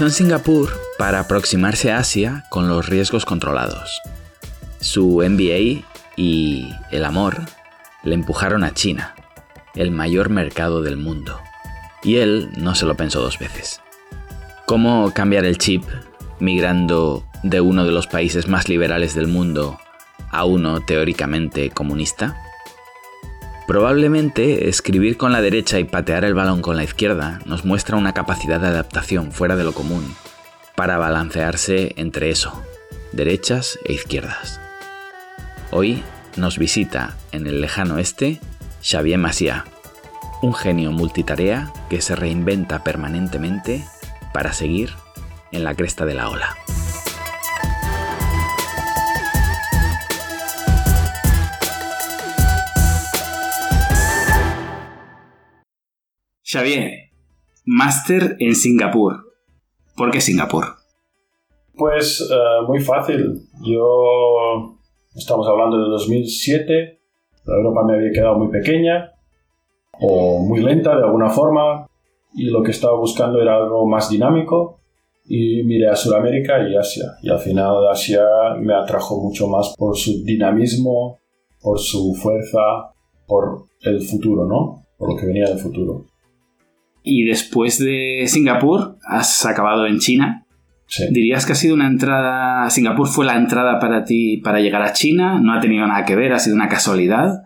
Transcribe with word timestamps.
En 0.00 0.10
Singapur 0.10 0.70
para 0.96 1.20
aproximarse 1.20 1.92
a 1.92 1.98
Asia 1.98 2.46
con 2.48 2.68
los 2.68 2.88
riesgos 2.88 3.26
controlados. 3.26 4.00
Su 4.80 5.22
MBA 5.22 5.84
y 6.16 6.70
el 6.90 7.04
amor 7.04 7.42
le 8.02 8.14
empujaron 8.14 8.64
a 8.64 8.72
China, 8.72 9.14
el 9.74 9.90
mayor 9.90 10.30
mercado 10.30 10.80
del 10.80 10.96
mundo, 10.96 11.38
y 12.02 12.16
él 12.16 12.48
no 12.56 12.74
se 12.74 12.86
lo 12.86 12.96
pensó 12.96 13.20
dos 13.20 13.38
veces. 13.38 13.82
¿Cómo 14.64 15.12
cambiar 15.12 15.44
el 15.44 15.58
chip 15.58 15.84
migrando 16.38 17.26
de 17.42 17.60
uno 17.60 17.84
de 17.84 17.92
los 17.92 18.06
países 18.06 18.48
más 18.48 18.70
liberales 18.70 19.14
del 19.14 19.26
mundo 19.26 19.78
a 20.30 20.46
uno 20.46 20.80
teóricamente 20.80 21.68
comunista? 21.68 22.36
Probablemente 23.70 24.68
escribir 24.68 25.16
con 25.16 25.30
la 25.30 25.40
derecha 25.40 25.78
y 25.78 25.84
patear 25.84 26.24
el 26.24 26.34
balón 26.34 26.60
con 26.60 26.76
la 26.76 26.82
izquierda 26.82 27.38
nos 27.46 27.64
muestra 27.64 27.96
una 27.96 28.12
capacidad 28.12 28.58
de 28.58 28.66
adaptación 28.66 29.30
fuera 29.30 29.54
de 29.54 29.62
lo 29.62 29.72
común 29.74 30.12
para 30.74 30.98
balancearse 30.98 31.94
entre 31.96 32.30
eso, 32.30 32.64
derechas 33.12 33.78
e 33.84 33.92
izquierdas. 33.92 34.60
Hoy 35.70 36.02
nos 36.36 36.58
visita 36.58 37.16
en 37.30 37.46
el 37.46 37.60
lejano 37.60 37.98
este 37.98 38.40
Xavier 38.82 39.20
Masia, 39.20 39.64
un 40.42 40.52
genio 40.52 40.90
multitarea 40.90 41.72
que 41.88 42.00
se 42.00 42.16
reinventa 42.16 42.82
permanentemente 42.82 43.84
para 44.34 44.52
seguir 44.52 44.94
en 45.52 45.62
la 45.62 45.76
cresta 45.76 46.06
de 46.06 46.14
la 46.14 46.28
ola. 46.28 46.56
Xavier, 56.52 57.12
máster 57.64 58.34
en 58.40 58.56
Singapur. 58.56 59.22
¿Por 59.96 60.10
qué 60.10 60.20
Singapur? 60.20 60.64
Pues 61.76 62.28
eh, 62.28 62.66
muy 62.66 62.80
fácil. 62.80 63.40
Yo 63.62 64.76
estamos 65.14 65.46
hablando 65.46 65.78
de 65.78 65.88
2007. 65.90 66.98
La 67.44 67.54
Europa 67.54 67.84
me 67.86 67.94
había 67.94 68.10
quedado 68.10 68.36
muy 68.36 68.48
pequeña 68.48 69.12
o 70.00 70.40
muy 70.40 70.60
lenta 70.60 70.96
de 70.96 71.04
alguna 71.04 71.30
forma 71.30 71.86
y 72.34 72.46
lo 72.46 72.64
que 72.64 72.72
estaba 72.72 72.96
buscando 72.96 73.40
era 73.40 73.54
algo 73.54 73.86
más 73.86 74.10
dinámico 74.10 74.80
y 75.26 75.62
miré 75.62 75.88
a 75.88 75.94
Sudamérica 75.94 76.68
y 76.68 76.74
Asia 76.74 77.12
y 77.22 77.30
al 77.30 77.38
final 77.38 77.86
Asia 77.92 78.24
me 78.58 78.74
atrajo 78.74 79.20
mucho 79.20 79.46
más 79.46 79.72
por 79.78 79.96
su 79.96 80.24
dinamismo, 80.24 81.20
por 81.62 81.78
su 81.78 82.12
fuerza, 82.12 82.92
por 83.28 83.66
el 83.82 84.02
futuro, 84.02 84.46
¿no? 84.46 84.82
Por 84.98 85.10
lo 85.10 85.16
que 85.16 85.26
venía 85.26 85.48
del 85.48 85.58
futuro. 85.60 86.06
Y 87.02 87.24
después 87.24 87.78
de 87.78 88.24
Singapur, 88.26 88.96
has 89.04 89.46
acabado 89.46 89.86
en 89.86 89.98
China. 89.98 90.46
¿Dirías 91.10 91.46
que 91.46 91.52
ha 91.52 91.56
sido 91.56 91.74
una 91.74 91.86
entrada, 91.86 92.68
Singapur 92.68 93.06
fue 93.06 93.24
la 93.24 93.36
entrada 93.36 93.78
para 93.78 94.04
ti 94.04 94.38
para 94.38 94.60
llegar 94.60 94.82
a 94.82 94.92
China? 94.92 95.40
¿No 95.40 95.54
ha 95.54 95.60
tenido 95.60 95.86
nada 95.86 96.04
que 96.04 96.16
ver? 96.16 96.32
¿Ha 96.32 96.40
sido 96.40 96.56
una 96.56 96.68
casualidad? 96.68 97.44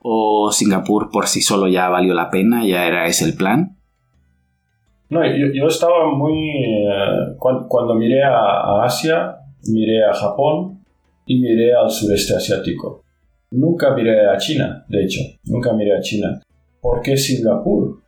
¿O 0.00 0.50
Singapur 0.50 1.10
por 1.10 1.28
sí 1.28 1.40
solo 1.40 1.68
ya 1.68 1.88
valió 1.88 2.14
la 2.14 2.30
pena? 2.30 2.66
¿Ya 2.66 2.86
era 2.86 3.06
ese 3.06 3.26
el 3.26 3.34
plan? 3.34 3.76
No, 5.08 5.20
yo, 5.24 5.66
estaba 5.66 6.12
muy... 6.12 6.50
Eh, 6.50 7.36
cuando, 7.38 7.94
miré 7.94 8.22
a, 8.22 8.84
Asia, 8.84 9.36
miré 9.68 10.04
a 10.04 10.14
Japón 10.14 10.84
y 11.26 11.40
miré 11.40 11.74
al 11.74 11.90
sureste 11.90 12.36
asiático. 12.36 13.02
Nunca 13.50 13.94
miré 13.94 14.28
a 14.28 14.36
China, 14.36 14.84
de 14.88 15.04
hecho, 15.04 15.20
nunca 15.44 15.72
miré 15.72 15.96
a 15.96 16.00
China. 16.00 16.40
¿Por 16.80 17.02
qué 17.02 17.16
Singapur? 17.16 17.99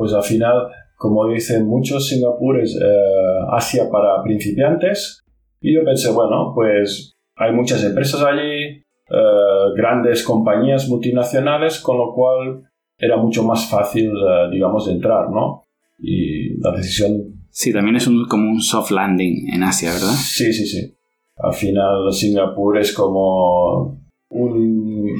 Pues 0.00 0.14
al 0.14 0.22
final, 0.22 0.68
como 0.96 1.28
dicen 1.28 1.66
muchos, 1.66 2.08
Singapur 2.08 2.58
es 2.58 2.74
eh, 2.74 3.38
Asia 3.50 3.90
para 3.92 4.22
principiantes. 4.22 5.22
Y 5.60 5.74
yo 5.74 5.84
pensé, 5.84 6.10
bueno, 6.10 6.52
pues 6.54 7.18
hay 7.36 7.52
muchas 7.52 7.84
empresas 7.84 8.22
allí, 8.22 8.82
eh, 9.10 9.74
grandes 9.76 10.24
compañías 10.24 10.88
multinacionales, 10.88 11.80
con 11.80 11.98
lo 11.98 12.14
cual 12.14 12.62
era 12.96 13.18
mucho 13.18 13.44
más 13.44 13.68
fácil, 13.68 14.06
eh, 14.06 14.48
digamos, 14.50 14.86
de 14.86 14.92
entrar, 14.92 15.28
¿no? 15.28 15.64
Y 15.98 16.58
la 16.62 16.72
decisión... 16.72 17.44
Sí, 17.50 17.74
también 17.74 17.96
es 17.96 18.06
un, 18.06 18.24
como 18.26 18.50
un 18.50 18.62
soft 18.62 18.90
landing 18.90 19.52
en 19.52 19.62
Asia, 19.62 19.92
¿verdad? 19.92 20.14
Sí, 20.16 20.50
sí, 20.50 20.64
sí. 20.64 20.94
Al 21.36 21.52
final 21.52 22.10
Singapur 22.10 22.78
es 22.78 22.94
como 22.94 23.98
un, 24.30 25.10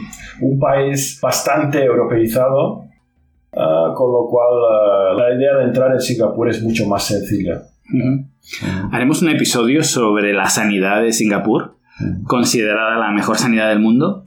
un 0.40 0.58
país 0.58 1.20
bastante 1.20 1.84
europeizado, 1.84 2.88
Ah, 3.53 3.93
con 3.97 4.12
lo 4.12 4.28
cual 4.28 4.49
ah, 4.49 5.15
la 5.16 5.34
idea 5.34 5.56
de 5.56 5.65
entrar 5.65 5.93
en 5.93 6.00
Singapur 6.00 6.49
es 6.49 6.62
mucho 6.62 6.87
más 6.87 7.05
sencilla. 7.05 7.62
Haremos 8.93 9.22
un 9.22 9.31
episodio 9.31 9.83
sobre 9.83 10.33
la 10.33 10.49
sanidad 10.49 11.03
de 11.03 11.12
Singapur, 11.12 11.77
considerada 12.25 12.97
la 12.99 13.11
mejor 13.11 13.38
sanidad 13.38 13.69
del 13.69 13.81
mundo. 13.81 14.25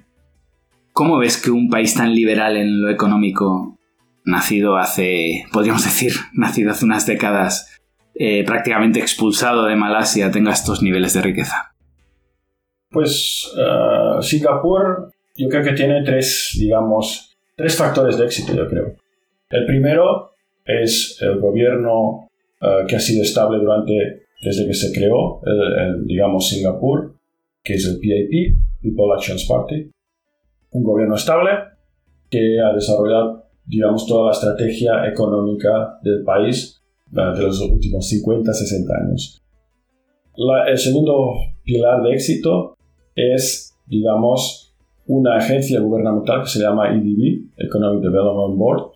¿Cómo 0.92 1.18
ves 1.18 1.42
que 1.42 1.52
un 1.52 1.70
país 1.70 1.96
tan 1.96 2.14
liberal 2.14 2.58
en 2.58 2.82
lo 2.82 2.90
económico, 2.90 3.78
nacido 4.26 4.76
hace, 4.76 5.46
podríamos 5.54 5.86
decir, 5.86 6.12
nacido 6.34 6.72
hace 6.72 6.86
unas 6.86 7.06
décadas, 7.06 7.82
eh, 8.16 8.44
prácticamente 8.44 9.00
expulsado 9.00 9.66
de 9.66 9.76
Malasia, 9.76 10.32
tenga 10.32 10.52
estos 10.52 10.84
niveles 10.84 11.14
de 11.14 11.22
riqueza? 11.22 11.74
Pues 12.90 13.52
ah, 13.58 14.20
Singapur 14.22 15.10
yo 15.36 15.48
creo 15.48 15.64
que 15.64 15.72
tiene 15.72 16.04
tres, 16.04 16.52
digamos, 16.60 17.36
tres 17.56 17.76
factores 17.76 18.18
de 18.18 18.26
éxito, 18.26 18.54
yo 18.54 18.68
creo. 18.68 19.03
El 19.54 19.68
primero 19.68 20.32
es 20.66 21.20
el 21.22 21.40
gobierno 21.40 22.28
eh, 22.60 22.86
que 22.88 22.96
ha 22.96 23.00
sido 23.00 23.22
estable 23.22 23.60
durante, 23.60 24.26
desde 24.42 24.66
que 24.66 24.74
se 24.74 24.92
creó, 24.92 25.42
digamos, 26.06 26.50
Singapur, 26.50 27.14
que 27.64 27.76
es 27.76 27.86
el 27.86 27.98
PAP, 27.98 28.58
People 28.82 29.14
Actions 29.16 29.46
Party. 29.46 29.92
Un 30.72 30.84
gobierno 30.84 31.14
estable 31.14 31.52
que 32.32 32.60
ha 32.60 32.74
desarrollado, 32.74 33.44
digamos, 33.64 34.08
toda 34.08 34.26
la 34.26 34.32
estrategia 34.32 35.08
económica 35.08 36.00
del 36.02 36.24
país 36.24 36.82
durante 37.12 37.44
los 37.44 37.62
últimos 37.62 38.10
50, 38.10 38.52
60 38.52 38.94
años. 39.06 39.40
el 40.68 40.78
segundo 40.80 41.36
pilar 41.64 42.02
de 42.02 42.14
éxito 42.14 42.76
es, 43.14 43.78
digamos, 43.86 44.74
una 45.06 45.38
agencia 45.38 45.80
gubernamental 45.80 46.42
que 46.42 46.50
se 46.50 46.60
llama 46.60 46.92
EDB, 46.92 47.52
Economic 47.56 48.02
Development 48.02 48.58
Board, 48.58 48.82
eh, 48.82 48.93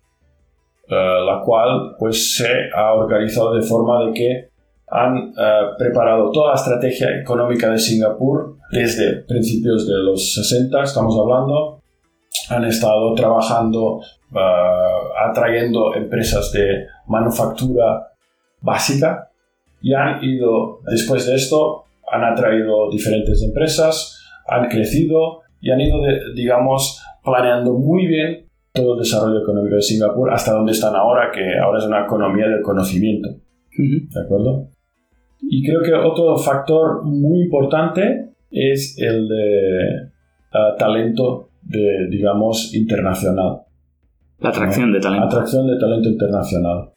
la 0.88 1.42
cual 1.44 1.96
pues 1.98 2.36
se 2.36 2.48
ha 2.74 2.94
organizado 2.94 3.54
de 3.54 3.62
forma 3.62 4.06
de 4.06 4.12
que 4.12 4.48
han 4.90 5.34
eh, 5.38 5.60
preparado 5.78 6.30
toda 6.30 6.48
la 6.48 6.54
estrategia 6.54 7.08
económica 7.20 7.70
de 7.70 7.78
Singapur 7.78 8.56
desde 8.70 9.22
principios 9.22 9.86
de 9.86 9.98
los 9.98 10.34
60, 10.34 10.82
estamos 10.82 11.16
hablando, 11.18 11.82
han 12.48 12.64
estado 12.64 13.14
trabajando, 13.14 14.00
eh, 14.34 14.38
atrayendo 15.30 15.94
empresas 15.94 16.52
de 16.52 16.86
manufactura 17.06 18.08
básica 18.60 19.30
y 19.82 19.92
han 19.92 20.22
ido, 20.24 20.80
después 20.90 21.26
de 21.26 21.34
esto, 21.34 21.84
han 22.10 22.24
atraído 22.24 22.90
diferentes 22.90 23.42
empresas, 23.42 24.18
han 24.46 24.68
crecido 24.68 25.42
y 25.60 25.70
han 25.70 25.80
ido, 25.80 26.00
digamos, 26.34 27.02
planeando 27.22 27.74
muy 27.74 28.06
bien 28.06 28.47
todo 28.72 28.94
el 28.94 29.00
desarrollo 29.00 29.40
económico 29.40 29.76
de 29.76 29.82
Singapur 29.82 30.32
hasta 30.32 30.52
donde 30.52 30.72
están 30.72 30.94
ahora, 30.94 31.30
que 31.32 31.58
ahora 31.58 31.78
es 31.78 31.84
una 31.84 32.04
economía 32.04 32.48
del 32.48 32.62
conocimiento. 32.62 33.28
¿De 33.76 34.20
acuerdo? 34.20 34.68
Y 35.40 35.64
creo 35.64 35.82
que 35.82 35.92
otro 35.92 36.36
factor 36.36 37.04
muy 37.04 37.42
importante 37.42 38.34
es 38.50 38.96
el 38.98 39.28
de 39.28 40.10
ah, 40.52 40.74
talento, 40.76 41.50
de, 41.62 42.08
digamos, 42.10 42.74
internacional. 42.74 43.62
La 44.40 44.50
atracción 44.50 44.92
de 44.92 45.00
talento. 45.00 45.26
Atracción 45.26 45.66
de 45.66 45.78
talento 45.78 46.08
internacional. 46.08 46.92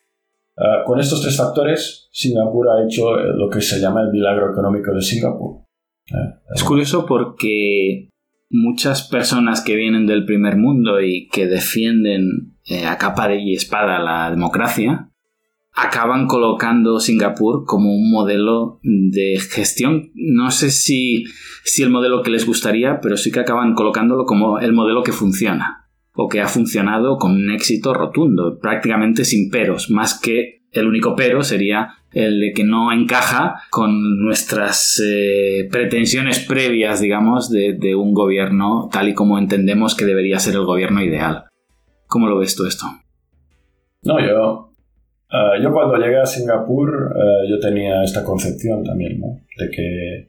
Ah, 0.58 0.84
con 0.86 1.00
estos 1.00 1.22
tres 1.22 1.38
factores, 1.38 2.10
Singapur 2.12 2.68
ha 2.70 2.84
hecho 2.84 3.16
lo 3.16 3.50
que 3.50 3.62
se 3.62 3.80
llama 3.80 4.02
el 4.02 4.10
milagro 4.10 4.52
económico 4.52 4.94
de 4.94 5.02
Singapur. 5.02 5.62
¿Eh? 6.08 6.40
Es 6.54 6.64
curioso 6.64 7.06
porque 7.06 8.10
muchas 8.52 9.08
personas 9.08 9.62
que 9.62 9.76
vienen 9.76 10.06
del 10.06 10.26
primer 10.26 10.58
mundo 10.58 11.02
y 11.02 11.28
que 11.30 11.48
defienden 11.48 12.56
eh, 12.66 12.86
a 12.86 12.98
capa 12.98 13.34
y 13.34 13.54
espada 13.54 14.00
la 14.00 14.30
democracia, 14.30 15.10
acaban 15.74 16.28
colocando 16.28 17.00
Singapur 17.00 17.66
como 17.66 17.94
un 17.96 18.12
modelo 18.12 18.80
de 18.84 19.40
gestión. 19.40 20.12
No 20.16 20.52
sé 20.52 20.70
si, 20.70 21.26
si 21.64 21.84
el 21.84 21.90
modelo 21.90 22.22
que 22.22 22.32
les 22.32 22.46
gustaría, 22.46 23.00
pero 23.02 23.18
sí 23.18 23.32
que 23.32 23.40
acaban 23.40 23.74
colocándolo 23.74 24.26
como 24.26 24.60
el 24.60 24.74
modelo 24.74 25.04
que 25.04 25.14
funciona 25.14 25.88
o 26.14 26.28
que 26.28 26.42
ha 26.42 26.48
funcionado 26.48 27.18
con 27.18 27.32
un 27.32 27.52
éxito 27.52 27.94
rotundo, 27.94 28.60
prácticamente 28.60 29.24
sin 29.24 29.50
peros, 29.50 29.90
más 29.90 30.20
que 30.20 30.61
el 30.72 30.88
único 30.88 31.16
pero 31.16 31.44
sería 31.44 31.96
el 32.14 32.40
de 32.40 32.54
que 32.54 32.64
no 32.64 32.92
encaja 32.92 33.62
con 33.70 34.20
nuestras 34.22 35.02
eh, 35.06 35.68
pretensiones 35.72 36.40
previas, 36.40 37.00
digamos, 37.00 37.50
de, 37.50 37.96
un 37.96 38.14
gobierno 38.14 38.90
tal 38.92 39.10
y 39.10 39.14
como 39.14 39.38
entendemos 39.38 39.96
que 39.96 40.06
debería 40.06 40.40
ser 40.40 40.56
el 40.56 40.66
gobierno 40.66 41.02
ideal. 41.02 41.46
¿Cómo 42.08 42.28
lo 42.28 42.38
ves 42.38 42.56
tú 42.56 42.66
esto? 42.66 42.86
No, 44.04 44.20
yo 44.20 44.72
Ah, 45.34 45.54
yo 45.62 45.72
cuando 45.72 45.96
llegué 45.96 46.20
a 46.20 46.26
Singapur, 46.26 47.16
ah, 47.16 47.44
yo 47.50 47.58
tenía 47.60 48.04
esta 48.04 48.24
concepción 48.24 48.84
también, 48.84 49.18
¿no? 49.20 49.40
De 49.58 49.70
que, 49.70 50.28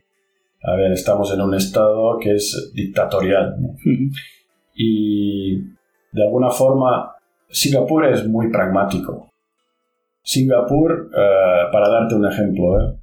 a 0.62 0.76
ver, 0.76 0.92
estamos 0.92 1.32
en 1.34 1.40
un 1.40 1.54
estado 1.54 2.18
que 2.20 2.36
es 2.36 2.70
dictatorial, 2.72 3.56
¿no? 3.60 3.74
Y 4.76 5.56
de 6.12 6.22
alguna 6.22 6.50
forma, 6.50 7.16
Singapur 7.50 8.06
es 8.06 8.26
muy 8.28 8.50
pragmático. 8.50 9.31
Singapur, 10.22 11.10
ah, 11.14 11.68
para 11.72 11.88
darte 11.88 12.14
un 12.14 12.26
ejemplo, 12.26 12.80
¿eh? 12.80 12.98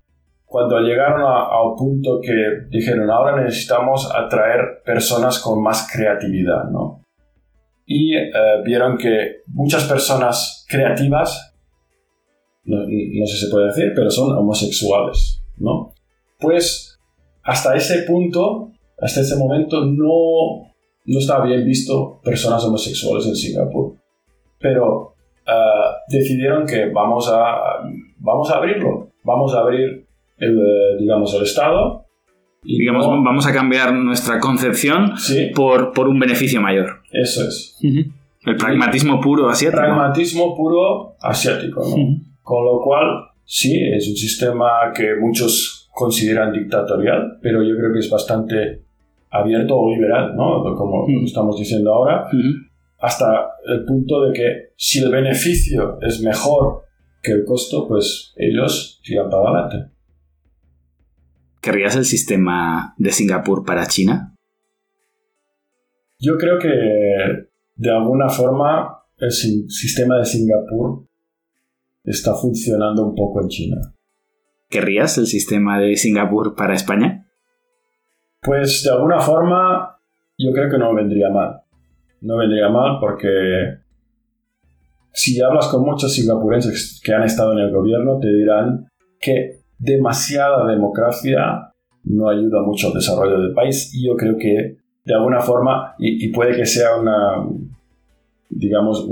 cuando 0.46 0.80
llegaron 0.80 1.22
a, 1.22 1.62
un 1.62 1.76
punto 1.76 2.20
que 2.22 2.68
dijeron, 2.72 3.12
ahora 3.12 3.40
necesitamos 3.40 4.12
atraer 4.16 4.82
personas 4.84 5.38
con 5.40 5.62
más 5.62 5.88
creatividad, 5.94 6.72
¿no? 6.72 7.04
Y 7.86 8.16
vieron 8.66 8.98
que 8.98 9.42
muchas 9.46 9.84
personas 9.84 10.66
creativas 10.68 11.50
no, 12.70 13.26
sé 13.26 13.34
si 13.34 13.46
se 13.46 13.52
puede 13.52 13.68
decir, 13.68 13.92
pero 13.96 14.10
son 14.10 14.38
homosexuales, 14.38 15.42
¿no? 15.58 15.94
Pues 16.40 17.00
hasta 17.44 17.76
ese 17.76 18.04
punto, 18.04 18.72
hasta 19.00 19.22
ese 19.22 19.36
momento, 19.38 19.86
no, 19.86 20.72
no 21.06 21.20
estaba 21.20 21.46
bien 21.46 21.66
visto 21.66 22.20
personas 22.24 22.64
homosexuales 22.64 23.26
en 23.26 23.36
Singapur. 23.36 23.96
Pero 24.60 25.16
ah, 25.50 25.96
decidieron 26.08 26.66
que 26.66 26.90
vamos 26.90 27.32
a, 27.34 27.58
vamos 28.18 28.52
a 28.52 28.58
abrirlo, 28.58 29.12
vamos 29.24 29.54
a 29.56 29.60
abrir 29.60 30.08
el, 30.38 30.60
digamos, 31.00 31.34
el 31.34 31.44
Estado. 31.44 32.06
Y 32.64 32.78
digamos, 32.78 33.06
vamos 33.08 33.48
a 33.48 33.54
cambiar 33.54 33.94
nuestra 33.94 34.40
concepción 34.40 35.14
por, 35.56 35.94
por, 35.94 36.08
un 36.08 36.20
beneficio 36.20 36.62
mayor. 36.62 37.02
Eso 37.12 37.48
es. 37.48 37.78
El 37.82 38.56
pragmatismo 38.58 39.22
puro 39.22 39.50
asiático. 39.50 39.82
Pragmatismo 39.82 40.56
puro 40.56 41.16
asiático, 41.22 41.82
¿no? 41.82 42.20
Con 42.42 42.66
lo 42.66 42.82
cual, 42.82 43.30
sí, 43.46 43.80
es 43.96 44.10
un 44.10 44.16
sistema 44.16 44.92
que 44.94 45.16
muchos 45.16 45.90
consideran 45.94 46.52
dictatorial, 46.52 47.38
pero 47.42 47.64
yo 47.64 47.76
creo 47.78 47.94
que 47.94 48.00
es 48.00 48.10
bastante 48.10 48.84
abierto 49.30 49.78
o 49.78 49.94
liberal, 49.94 50.36
¿no? 50.36 50.64
Como 50.76 51.06
estamos 51.24 51.58
diciendo 51.58 51.94
ahora, 51.94 52.28
hasta 53.00 53.52
el 53.66 53.86
punto 53.86 54.26
de 54.26 54.34
que 54.34 54.74
si 54.76 55.04
el 55.04 55.12
beneficio 55.12 56.00
es 56.02 56.22
mejor 56.22 56.84
que 57.22 57.32
el 57.32 57.46
costo, 57.46 57.88
pues 57.88 58.34
ellos 58.36 59.02
tiran 59.04 59.30
para 59.30 59.50
adelante. 59.50 59.92
¿Querrías 61.62 61.96
el 61.96 62.06
sistema 62.06 62.94
de 62.98 63.12
Singapur 63.12 63.66
para 63.66 63.86
China? 63.88 64.36
Yo 66.20 66.38
creo 66.38 66.58
que 66.60 66.70
de 67.76 67.90
alguna 67.90 68.30
forma 68.30 69.04
el 69.18 69.32
sistema 69.32 70.18
de 70.18 70.26
Singapur 70.26 71.06
está 72.04 72.34
funcionando 72.34 73.06
un 73.06 73.16
poco 73.16 73.42
en 73.42 73.48
China. 73.50 73.78
¿Querrías 74.70 75.18
el 75.18 75.28
sistema 75.28 75.80
de 75.80 75.96
Singapur 75.96 76.56
para 76.56 76.76
España? 76.76 77.26
Pues 78.42 78.84
de 78.84 78.92
alguna 78.92 79.20
forma 79.20 80.00
yo 80.38 80.52
creo 80.54 80.70
que 80.70 80.78
no 80.78 80.94
vendría 80.94 81.30
mal. 81.30 81.62
No 82.22 82.38
vendría 82.38 82.70
mal 82.70 82.98
porque 83.00 83.78
si 85.12 85.42
hablas 85.42 85.68
con 85.68 85.84
muchos 85.84 86.14
singapurenses 86.14 87.02
que 87.04 87.14
han 87.14 87.24
estado 87.24 87.54
en 87.54 87.60
el 87.60 87.72
gobierno 87.72 88.20
te 88.20 88.32
dirán 88.32 88.88
que 89.20 89.60
demasiada 89.78 90.66
democracia 90.68 91.72
no 92.04 92.30
ayuda 92.30 92.62
mucho 92.62 92.88
al 92.88 92.94
desarrollo 92.94 93.40
del 93.40 93.54
país 93.54 93.94
y 93.94 94.06
yo 94.08 94.16
creo 94.16 94.38
que 94.38 94.78
de 95.06 95.16
alguna 95.16 95.40
forma, 95.42 95.96
y, 95.98 96.26
y 96.26 96.32
puede 96.32 96.56
que 96.56 96.66
sea 96.66 96.96
una, 96.98 97.44
digamos, 98.50 99.08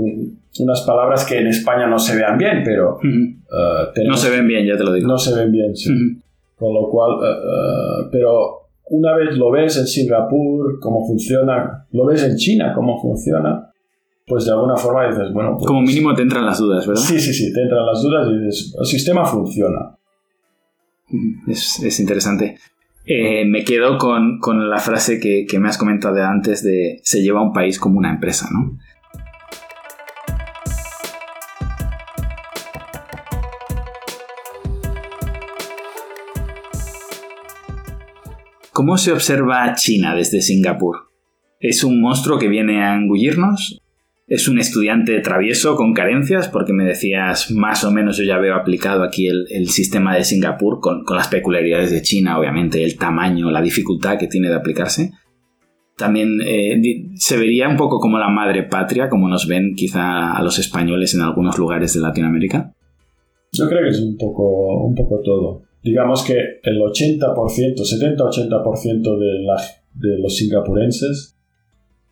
unas 0.60 0.82
palabras 0.82 1.24
que 1.24 1.38
en 1.38 1.48
España 1.48 1.88
no 1.88 1.98
se 1.98 2.16
vean 2.16 2.38
bien, 2.38 2.62
pero... 2.64 2.98
Uh, 3.02 4.06
no 4.06 4.16
se 4.16 4.30
ven 4.30 4.46
bien, 4.46 4.66
ya 4.66 4.76
te 4.76 4.84
lo 4.84 4.92
digo. 4.92 5.08
No 5.08 5.18
se 5.18 5.34
ven 5.34 5.50
bien, 5.50 5.74
sí. 5.74 5.90
Con 6.56 6.72
lo 6.72 6.88
cual, 6.88 7.12
uh, 7.12 8.04
uh, 8.04 8.10
pero 8.12 8.67
una 8.90 9.14
vez 9.14 9.36
lo 9.36 9.50
ves 9.50 9.76
en 9.76 9.86
Singapur, 9.86 10.78
cómo 10.80 11.06
funciona, 11.06 11.86
lo 11.92 12.06
ves 12.06 12.24
en 12.24 12.36
China, 12.36 12.72
cómo 12.74 13.00
funciona, 13.00 13.70
pues 14.26 14.44
de 14.44 14.52
alguna 14.52 14.76
forma 14.76 15.08
dices, 15.08 15.32
bueno... 15.32 15.56
Pues, 15.56 15.66
Como 15.66 15.82
mínimo 15.82 16.14
te 16.14 16.22
entran 16.22 16.44
las 16.44 16.58
dudas, 16.58 16.86
¿verdad? 16.86 17.02
Sí, 17.02 17.18
sí, 17.18 17.32
sí, 17.32 17.52
te 17.52 17.62
entran 17.62 17.84
las 17.86 18.02
dudas 18.02 18.28
y 18.28 18.44
dices, 18.44 18.76
el 18.78 18.86
sistema 18.86 19.24
funciona. 19.24 19.96
Es, 21.46 21.82
es 21.82 22.00
interesante. 22.00 22.56
Eh, 23.06 23.46
me 23.46 23.64
quedo 23.64 23.96
con, 23.96 24.38
con 24.38 24.68
la 24.68 24.78
frase 24.78 25.18
que, 25.18 25.46
que, 25.48 25.58
me 25.58 25.68
has 25.68 25.78
comentado 25.78 26.22
antes 26.22 26.62
de 26.62 27.00
se 27.02 27.22
lleva 27.22 27.42
un 27.42 27.54
país 27.54 27.78
como 27.78 27.98
una 27.98 28.10
empresa, 28.10 28.48
¿no? 28.52 28.78
¿Cómo 38.88 38.96
se 38.96 39.12
observa 39.12 39.74
China 39.74 40.14
desde 40.14 40.40
Singapur? 40.40 41.10
¿Es 41.60 41.84
un 41.84 42.00
monstruo 42.00 42.38
que 42.38 42.48
viene 42.48 42.82
a 42.82 42.96
engullirnos? 42.96 43.82
¿Es 44.26 44.48
un 44.48 44.58
estudiante 44.58 45.20
travieso 45.20 45.76
con 45.76 45.92
carencias? 45.92 46.48
Porque 46.48 46.72
me 46.72 46.84
decías, 46.84 47.50
más 47.50 47.84
o 47.84 47.90
menos 47.90 48.16
yo 48.16 48.24
ya 48.24 48.38
veo 48.38 48.54
aplicado 48.54 49.02
aquí 49.02 49.28
el, 49.28 49.68
sistema 49.68 50.16
de 50.16 50.24
Singapur 50.24 50.80
con, 50.80 51.04
las 51.14 51.28
peculiaridades 51.28 51.90
de 51.90 52.00
China, 52.00 52.38
obviamente, 52.38 52.82
el 52.82 52.96
tamaño, 52.96 53.50
la 53.50 53.60
dificultad 53.60 54.16
que 54.16 54.26
tiene 54.26 54.48
de 54.48 54.54
aplicarse. 54.54 55.12
También 55.98 56.40
eh, 56.42 56.80
se 57.16 57.36
vería 57.36 57.68
un 57.68 57.76
poco 57.76 58.00
como 58.00 58.18
la 58.18 58.30
madre 58.30 58.62
patria, 58.62 59.10
como 59.10 59.28
nos 59.28 59.46
ven 59.46 59.74
quizá 59.74 60.32
a 60.32 60.42
los 60.42 60.58
españoles 60.58 61.14
en 61.14 61.20
algunos 61.20 61.58
lugares 61.58 61.92
de 61.92 62.00
Latinoamérica. 62.00 62.72
Yo 63.52 63.68
creo 63.68 63.82
que 63.82 63.90
es 63.90 64.00
un 64.00 64.16
poco, 64.16 64.86
un 64.86 64.94
poco 64.94 65.20
todo 65.22 65.67
digamos 65.82 66.24
que 66.24 66.34
el 66.62 66.80
80%, 66.80 67.34
70-80% 67.34 69.18
de, 69.18 70.08
de 70.08 70.18
los 70.18 70.36
singapurenses, 70.36 71.38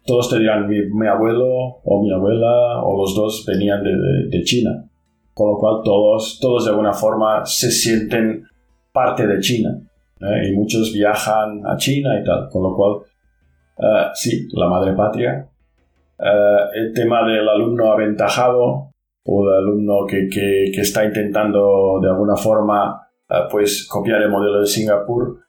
todos 0.07 0.31
te 0.31 0.39
dirán 0.39 0.69
mi, 0.69 1.07
abuelo 1.07 1.81
o 1.83 2.03
mi 2.03 2.13
abuela 2.13 2.81
o 2.83 2.97
los 2.97 3.15
dos 3.15 3.45
venían 3.47 3.83
de, 3.83 4.43
China. 4.45 4.89
Con 5.35 5.51
lo 5.51 5.59
cual 5.59 5.83
todos, 5.85 6.39
todos 6.41 6.65
de 6.65 6.71
alguna 6.71 6.93
forma 6.93 7.45
se 7.45 7.71
sienten 7.71 8.45
parte 8.93 9.27
de 9.27 9.41
China. 9.41 9.77
¿eh? 10.21 10.49
Y 10.49 10.53
muchos 10.55 10.93
viajan 10.95 11.67
a 11.67 11.77
China 11.77 12.19
y 12.21 12.25
tal. 12.25 12.49
Con 12.49 12.63
lo 12.63 12.75
cual, 12.75 13.03
eh, 13.79 14.07
sí, 14.15 14.49
la 14.53 14.69
madre 14.69 14.95
patria. 14.95 15.49
Eh, 16.19 16.61
el 16.75 16.93
tema 16.95 17.29
del 17.29 17.47
alumno 17.47 17.93
aventajado 17.93 18.91
o 19.25 19.47
del 19.47 19.59
alumno 19.59 20.07
que, 20.09 20.29
que 20.31 20.81
está 20.81 21.05
intentando 21.05 21.99
de 22.01 22.09
alguna 22.09 22.37
forma 22.37 23.06
pues 23.51 23.87
copiar 23.87 24.23
el 24.23 24.31
modelo 24.31 24.61
de 24.61 24.67
Singapur. 24.67 25.41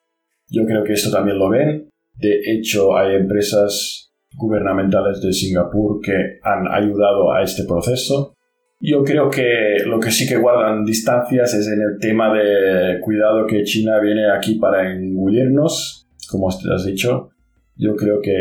Yo 0.50 0.65
creo 0.65 0.84
que 0.84 0.93
esto 0.93 1.12
también 1.12 1.38
lo 1.38 1.50
ven. 1.50 1.89
De 2.13 2.39
hecho, 2.46 2.98
hay 2.98 3.15
empresas 3.15 4.12
gubernamentales 4.36 5.22
de 5.22 5.34
Singapur 5.34 6.00
que 6.01 6.39
han 6.43 6.67
ayudado 6.67 7.31
a 7.31 7.43
este 7.43 7.63
proceso. 7.65 8.34
Yo 8.79 9.03
creo 9.03 9.29
que 9.29 9.77
lo 9.86 10.00
que 10.00 10.12
sí 10.12 10.27
que 10.27 10.38
guardan 10.38 10.86
distancias 10.86 11.53
es 11.53 11.67
en 11.67 11.81
el 11.81 12.00
tema 12.00 12.31
de 12.34 13.00
cuidado 13.01 13.48
que 13.48 13.63
China 13.63 14.00
viene 14.00 14.29
aquí 14.31 14.55
para 14.55 14.91
engullirnos, 14.91 16.07
como 16.29 16.48
has 16.50 16.86
dicho. 16.86 17.29
Yo 17.75 17.96
creo 17.96 18.22
que 18.22 18.36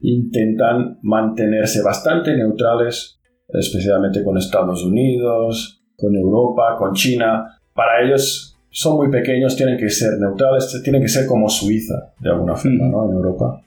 intentan 0.00 0.98
mantenerse 1.02 1.82
bastante 1.82 2.36
neutrales, 2.36 3.20
especialmente 3.48 4.24
con 4.24 4.36
Estados 4.36 4.84
Unidos, 4.84 5.82
con 5.96 6.14
Europa, 6.16 6.76
con 6.76 6.92
China, 6.92 7.60
para 7.74 8.02
ellos 8.02 8.56
son 8.70 8.96
muy 8.96 9.10
pequeños, 9.10 9.56
tienen 9.56 9.76
que 9.78 9.88
ser 9.90 10.18
neutrales, 10.18 10.80
tienen 10.82 11.02
que 11.02 11.08
ser 11.08 11.26
como 11.26 11.48
Suiza, 11.48 12.12
de 12.18 12.30
alguna 12.30 12.56
forma, 12.56 12.88
¿no? 12.88 13.04
En 13.04 13.16
Europa. 13.16 13.60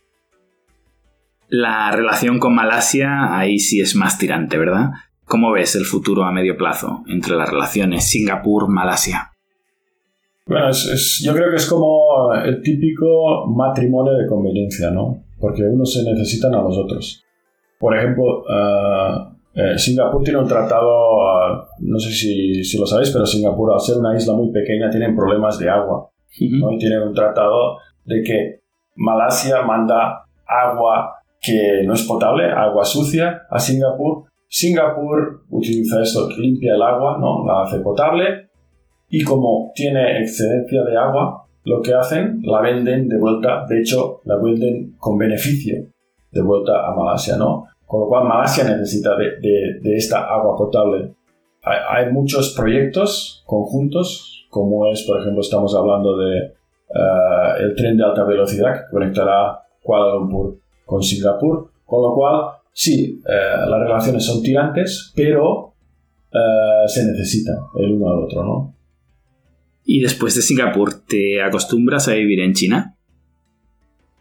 La 1.49 1.91
relación 1.91 2.39
con 2.39 2.53
Malasia 2.53 3.37
ahí 3.37 3.57
sí 3.57 3.79
es 3.79 3.95
más 3.95 4.17
tirante, 4.17 4.57
¿verdad? 4.57 4.89
¿Cómo 5.25 5.51
ves 5.51 5.75
el 5.75 5.85
futuro 5.85 6.23
a 6.23 6.31
medio 6.31 6.57
plazo 6.57 7.03
entre 7.07 7.35
las 7.35 7.49
relaciones 7.49 8.09
Singapur-Malasia? 8.09 9.31
Bueno, 10.45 10.71
yo 10.71 11.33
creo 11.33 11.49
que 11.49 11.57
es 11.57 11.65
como 11.65 12.33
el 12.33 12.61
típico 12.61 13.47
matrimonio 13.47 14.13
de 14.13 14.27
conveniencia, 14.27 14.91
¿no? 14.91 15.23
Porque 15.39 15.63
unos 15.63 15.93
se 15.93 16.03
necesitan 16.03 16.53
a 16.53 16.61
los 16.61 16.77
otros. 16.77 17.23
Por 17.79 17.95
ejemplo, 17.97 18.43
uh, 18.43 19.36
eh, 19.59 19.75
Singapur 19.75 20.21
tiene 20.21 20.39
un 20.39 20.47
tratado, 20.47 21.19
ah, 21.23 21.67
no 21.79 21.97
sé 21.97 22.11
si, 22.11 22.77
lo 22.77 22.85
sabéis, 22.85 23.09
pero 23.09 23.25
Singapur, 23.25 23.73
al 23.73 23.79
ser 23.79 23.97
una 23.97 24.15
isla 24.15 24.33
muy 24.33 24.51
pequeña, 24.51 24.87
tiene 24.87 25.15
problemas 25.15 25.57
de 25.57 25.67
agua. 25.67 26.11
Y 26.39 26.77
tiene 26.77 27.03
un 27.03 27.11
tratado 27.11 27.79
de 28.05 28.21
que 28.21 28.59
Malasia 28.97 29.63
manda 29.63 30.25
agua 30.45 31.11
que 31.41 31.81
no 31.87 31.93
es 31.95 32.03
potable, 32.03 32.45
agua 32.45 32.85
sucia, 32.85 33.47
a 33.49 33.57
Singapur. 33.59 34.25
Singapur 34.47 35.45
utiliza 35.49 36.03
esto, 36.03 36.29
limpia 36.37 36.75
el 36.75 36.81
agua, 36.83 37.17
¿no? 37.19 37.43
la 37.47 37.63
hace 37.63 37.79
potable. 37.79 38.49
Y 39.09 39.23
como 39.23 39.71
tiene 39.73 40.21
excedencia 40.21 40.83
de 40.83 40.97
agua, 40.97 41.47
lo 41.63 41.81
que 41.81 41.95
hacen, 41.95 42.41
la 42.43 42.61
venden 42.61 43.07
de 43.07 43.17
vuelta, 43.17 43.65
de 43.67 43.79
hecho, 43.79 44.21
la 44.25 44.35
venden 44.37 44.93
con 44.99 45.17
beneficio 45.17 45.83
de 46.31 46.41
vuelta 46.43 46.87
a 46.87 46.93
Malasia, 46.93 47.37
¿no? 47.37 47.65
Con 47.87 48.01
lo 48.01 48.07
cual 48.07 48.27
Malasia 48.27 48.65
necesita 48.65 49.15
de, 49.15 49.79
esta 49.95 50.25
agua 50.25 50.55
potable 50.55 51.15
hay, 51.89 52.11
muchos 52.11 52.53
proyectos 52.55 53.43
conjuntos, 53.45 54.45
como 54.49 54.89
es, 54.91 55.03
por 55.03 55.19
ejemplo, 55.19 55.41
estamos 55.41 55.75
hablando 55.75 56.17
de 56.17 56.37
eh, 56.37 57.53
el 57.59 57.75
tren 57.75 57.97
de 57.97 58.03
alta 58.03 58.23
velocidad 58.23 58.73
que 58.73 58.91
conectará 58.91 59.59
Kuala 59.81 60.15
Lumpur 60.15 60.59
con 60.85 61.03
Singapur, 61.03 61.71
con 61.85 62.01
lo 62.01 62.13
cual, 62.15 62.51
sí, 62.71 63.21
eh, 63.27 63.67
las 63.67 63.79
relaciones 63.79 64.25
son 64.25 64.41
tirantes, 64.41 65.11
pero 65.15 65.73
eh, 66.31 66.87
se 66.87 67.05
necesitan 67.05 67.57
el 67.77 67.93
uno 67.93 68.09
al 68.09 68.23
otro, 68.23 68.43
¿no? 68.43 68.73
¿Y 69.83 70.01
después 70.01 70.35
de 70.35 70.41
Singapur, 70.41 71.05
te 71.05 71.41
acostumbras 71.41 72.07
a 72.09 72.13
vivir 72.13 72.41
en 72.41 72.53
China? 72.53 72.95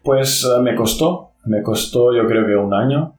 Pues 0.01 0.47
me 0.61 0.75
costó, 0.75 1.31
me 1.45 1.61
costó 1.61 2.15
yo 2.15 2.25
creo 2.25 2.45
que 2.45 2.55
un 2.55 2.73
año. 2.73 3.15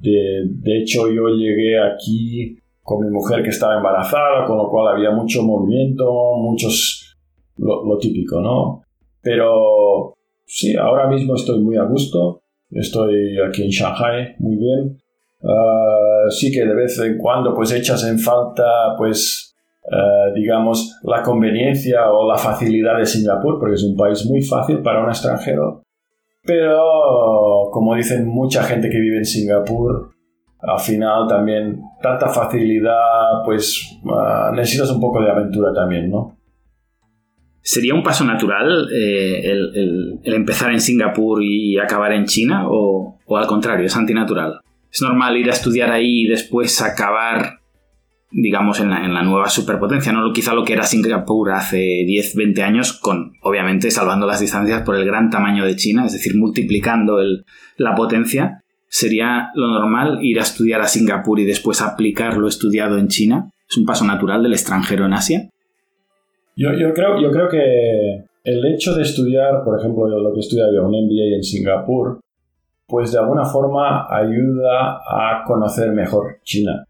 De, 0.00 0.44
de 0.46 0.78
hecho, 0.78 1.08
yo 1.12 1.28
llegué 1.28 1.78
aquí 1.80 2.58
con 2.88 3.04
mi 3.04 3.10
mujer 3.10 3.42
que 3.42 3.50
estaba 3.50 3.76
embarazada, 3.76 4.46
con 4.46 4.56
lo 4.56 4.70
cual 4.70 4.96
había 4.96 5.10
mucho 5.10 5.42
movimiento, 5.42 6.10
muchos, 6.38 7.14
lo, 7.58 7.98
típico, 7.98 8.40
¿no? 8.40 8.82
Pero 9.20 10.14
sí, 10.46 10.74
ahora 10.74 11.06
mismo 11.06 11.34
estoy 11.34 11.60
muy 11.60 11.76
a 11.76 11.82
gusto, 11.82 12.40
estoy 12.70 13.38
aquí 13.46 13.64
en 13.64 13.68
Shanghai 13.68 14.36
muy 14.38 14.56
bien. 14.56 14.98
Ah, 15.42 16.30
sí 16.30 16.50
que 16.50 16.64
de 16.64 16.74
vez 16.74 16.98
en 16.98 17.18
cuando 17.18 17.54
pues 17.54 17.72
echas 17.72 18.04
en 18.04 18.18
falta 18.18 18.64
pues 18.96 19.54
ah, 19.92 20.32
digamos 20.34 20.98
la 21.04 21.22
conveniencia 21.22 22.10
o 22.10 22.28
la 22.28 22.36
facilidad 22.36 22.98
de 22.98 23.06
Singapur 23.06 23.60
porque 23.60 23.76
es 23.76 23.84
un 23.84 23.96
país 23.96 24.26
muy 24.26 24.42
fácil 24.42 24.82
para 24.82 25.00
un 25.00 25.10
extranjero 25.10 25.82
pero 26.48 27.68
como 27.70 27.94
dicen 27.94 28.26
mucha 28.26 28.62
gente 28.62 28.88
que 28.88 28.98
vive 28.98 29.18
en 29.18 29.26
Singapur 29.26 30.12
al 30.60 30.80
final 30.80 31.28
también 31.28 31.78
tanta 32.00 32.30
facilidad, 32.30 33.44
pues 33.44 33.98
ah, 34.10 34.50
necesitas 34.54 34.90
un 34.90 34.98
poco 34.98 35.22
de 35.22 35.30
aventura 35.30 35.74
también, 35.74 36.08
¿no? 36.08 36.38
¿Sería 37.60 37.92
un 37.92 38.02
paso 38.02 38.24
natural 38.24 38.88
eh, 38.90 39.42
el, 39.44 40.20
empezar 40.24 40.72
en 40.72 40.80
Singapur 40.80 41.42
y 41.42 41.78
acabar 41.78 42.12
en 42.12 42.24
China? 42.24 42.64
O, 42.66 43.18
al 43.36 43.46
contrario, 43.46 43.84
es 43.84 43.94
antinatural? 43.94 44.60
¿Es 44.90 45.02
normal 45.02 45.36
ir 45.36 45.48
a 45.50 45.52
estudiar 45.52 45.90
ahí 45.90 46.22
y 46.22 46.28
después 46.28 46.80
acabar, 46.80 47.58
digamos, 48.30 48.80
en 48.80 48.90
la, 48.90 49.22
nueva 49.22 49.48
superpotencia? 49.48 50.12
¿no? 50.12 50.32
Quizá 50.32 50.54
lo 50.54 50.64
que 50.64 50.74
era 50.74 50.82
Singapur 50.82 51.52
hace 51.52 51.76
10, 52.06 52.34
20 52.36 52.62
años, 52.62 52.92
con 52.92 53.32
obviamente 53.42 53.90
salvando 53.90 54.26
las 54.26 54.40
distancias 54.40 54.82
por 54.82 54.96
el 54.96 55.04
gran 55.04 55.30
tamaño 55.30 55.64
de 55.64 55.76
China, 55.76 56.06
es 56.06 56.12
decir, 56.12 56.36
multiplicando 56.36 57.18
la 57.76 57.94
potencia 57.94 58.62
¿Sería 58.88 59.50
lo 59.54 59.68
normal 59.68 60.18
ir 60.22 60.38
a 60.38 60.42
estudiar 60.42 60.80
a 60.80 60.88
Singapur 60.88 61.38
y 61.38 61.44
después 61.44 61.82
aplicar 61.82 62.38
lo 62.38 62.48
estudiado 62.48 62.96
en 62.96 63.08
China? 63.08 63.50
¿Es 63.68 63.76
un 63.76 63.84
paso 63.84 64.04
natural 64.06 64.42
del 64.42 64.54
extranjero 64.54 65.04
en 65.04 65.12
Asia? 65.12 65.50
Yo, 66.56 66.70
creo, 66.94 67.20
yo 67.20 67.30
creo 67.30 67.48
que 67.48 68.24
el 68.44 68.66
hecho 68.66 68.94
de 68.94 69.02
estudiar, 69.02 69.62
por 69.62 69.78
ejemplo, 69.78 70.08
lo 70.08 70.32
que 70.32 70.40
estudia 70.40 70.64
un 70.80 70.90
MBA 70.90 71.36
en 71.36 71.42
Singapur, 71.42 72.20
pues 72.86 73.12
de 73.12 73.18
alguna 73.18 73.44
forma 73.44 74.06
ayuda 74.10 74.96
a 75.06 75.44
conocer 75.46 75.92
mejor 75.92 76.38
China. 76.42 76.84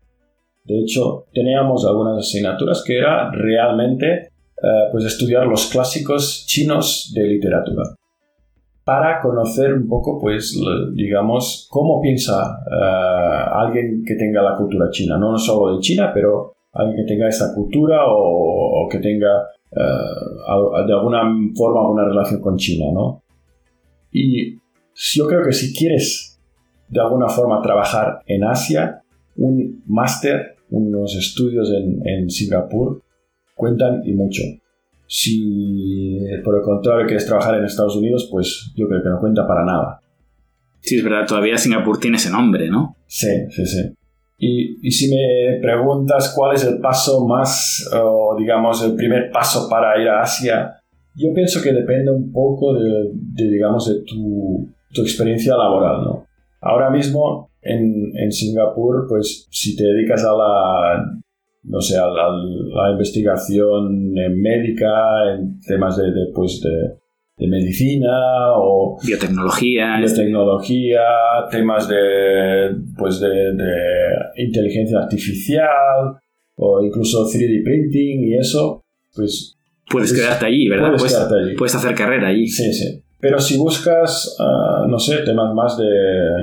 De 0.68 0.80
hecho, 0.80 1.24
teníamos 1.32 1.86
algunas 1.86 2.18
asignaturas 2.18 2.84
que 2.86 2.98
era 2.98 3.30
realmente 3.30 4.06
eh, 4.14 4.88
pues 4.92 5.04
estudiar 5.06 5.46
los 5.46 5.66
clásicos 5.66 6.44
chinos 6.46 7.10
de 7.14 7.24
literatura 7.24 7.84
para 8.84 9.20
conocer 9.20 9.74
un 9.74 9.86
poco, 9.86 10.18
pues, 10.18 10.58
digamos, 10.94 11.68
cómo 11.70 12.00
piensa 12.00 12.58
eh, 12.70 13.44
alguien 13.52 14.02
que 14.02 14.14
tenga 14.14 14.40
la 14.40 14.56
cultura 14.56 14.88
china, 14.90 15.18
no 15.18 15.36
solo 15.36 15.76
de 15.76 15.80
China, 15.80 16.10
pero 16.14 16.54
alguien 16.72 16.96
que 16.96 17.12
tenga 17.12 17.28
esa 17.28 17.54
cultura 17.54 18.04
o, 18.06 18.88
que 18.90 18.98
tenga 18.98 19.42
eh, 19.70 20.86
de 20.86 20.92
alguna 20.94 21.20
forma 21.54 21.90
una 21.90 22.04
relación 22.06 22.40
con 22.40 22.56
China, 22.56 22.86
¿no? 22.90 23.22
Y 24.10 24.56
yo 24.94 25.26
creo 25.26 25.44
que 25.44 25.52
si 25.52 25.74
quieres 25.74 26.40
de 26.88 27.00
alguna 27.00 27.28
forma 27.28 27.60
trabajar 27.60 28.20
en 28.26 28.44
Asia, 28.44 29.02
un 29.36 29.82
máster, 29.86 30.56
unos 30.70 31.16
estudios 31.16 31.70
en, 31.70 32.00
en 32.06 32.30
Singapur 32.30 33.02
cuentan 33.54 34.02
y 34.04 34.12
mucho. 34.12 34.42
Si 35.06 36.18
por 36.44 36.56
el 36.56 36.62
contrario 36.62 37.06
quieres 37.06 37.26
trabajar 37.26 37.56
en 37.56 37.64
Estados 37.64 37.96
Unidos, 37.96 38.28
pues 38.30 38.72
yo 38.76 38.86
creo 38.88 39.02
que 39.02 39.08
no 39.08 39.20
cuenta 39.20 39.46
para 39.46 39.64
nada. 39.64 40.00
Sí, 40.80 40.96
es 40.96 41.04
verdad, 41.04 41.26
todavía 41.26 41.56
Singapur 41.56 41.98
tiene 41.98 42.18
ese 42.18 42.30
nombre, 42.30 42.68
¿no? 42.68 42.96
Sí, 43.06 43.28
sí, 43.50 43.66
sí. 43.66 43.92
Y, 44.38 44.86
y 44.86 44.90
si 44.92 45.10
me 45.10 45.58
preguntas 45.60 46.32
cuál 46.36 46.54
es 46.54 46.64
el 46.64 46.78
paso 46.78 47.26
más, 47.26 47.90
o 47.92 48.36
digamos, 48.38 48.84
el 48.84 48.94
primer 48.94 49.30
paso 49.32 49.68
para 49.68 50.00
ir 50.00 50.08
a 50.08 50.22
Asia, 50.22 50.78
yo 51.16 51.34
pienso 51.34 51.60
que 51.60 51.72
depende 51.72 52.12
un 52.12 52.30
poco 52.30 52.74
de, 52.74 53.10
de 53.12 53.50
digamos, 53.50 53.88
de 53.88 54.02
tu, 54.04 54.68
tu, 54.94 55.02
experiencia 55.02 55.56
laboral, 55.56 56.04
¿no? 56.04 56.26
Ahora 56.60 56.90
mismo 56.90 57.47
en, 57.62 58.12
en 58.16 58.32
Singapur, 58.32 59.06
pues 59.08 59.48
si 59.50 59.76
te 59.76 59.84
dedicas 59.84 60.24
a 60.24 60.32
la 60.32 61.20
no 61.68 61.80
sé, 61.80 61.96
la, 61.96 62.28
la 62.30 62.92
investigación 62.92 64.12
médica, 64.12 65.34
en 65.34 65.60
temas 65.60 65.96
de, 65.96 66.04
de, 66.04 66.32
pues 66.34 66.60
de, 66.62 67.46
medicina 67.46 68.10
o 68.56 68.98
biotecnología, 69.04 69.98
biotecnología, 69.98 71.00
temas 71.50 71.88
de, 71.88 72.74
pues 72.96 73.20
de, 73.20 73.54
inteligencia 74.36 74.98
artificial 74.98 76.16
o 76.56 76.82
incluso 76.82 77.24
3D 77.24 77.62
printing 77.62 78.24
y 78.24 78.34
eso, 78.34 78.84
pues... 79.14 79.54
Puedes 79.90 80.12
pues, 80.12 80.20
quedarte 80.20 80.46
allí, 80.46 80.68
¿verdad? 80.68 80.92
Puedes, 80.96 81.14
quedarte 81.14 81.34
allí. 81.34 81.54
puedes 81.56 81.74
hacer 81.74 81.94
carrera 81.94 82.28
allí. 82.28 82.46
Sí, 82.46 82.72
sí. 82.74 83.02
Pero 83.20 83.40
si 83.40 83.58
buscas, 83.58 84.36
ah, 84.38 84.86
no 84.88 84.98
sé, 84.98 85.18
temas 85.24 85.52
más 85.54 85.76
de, 85.76 85.88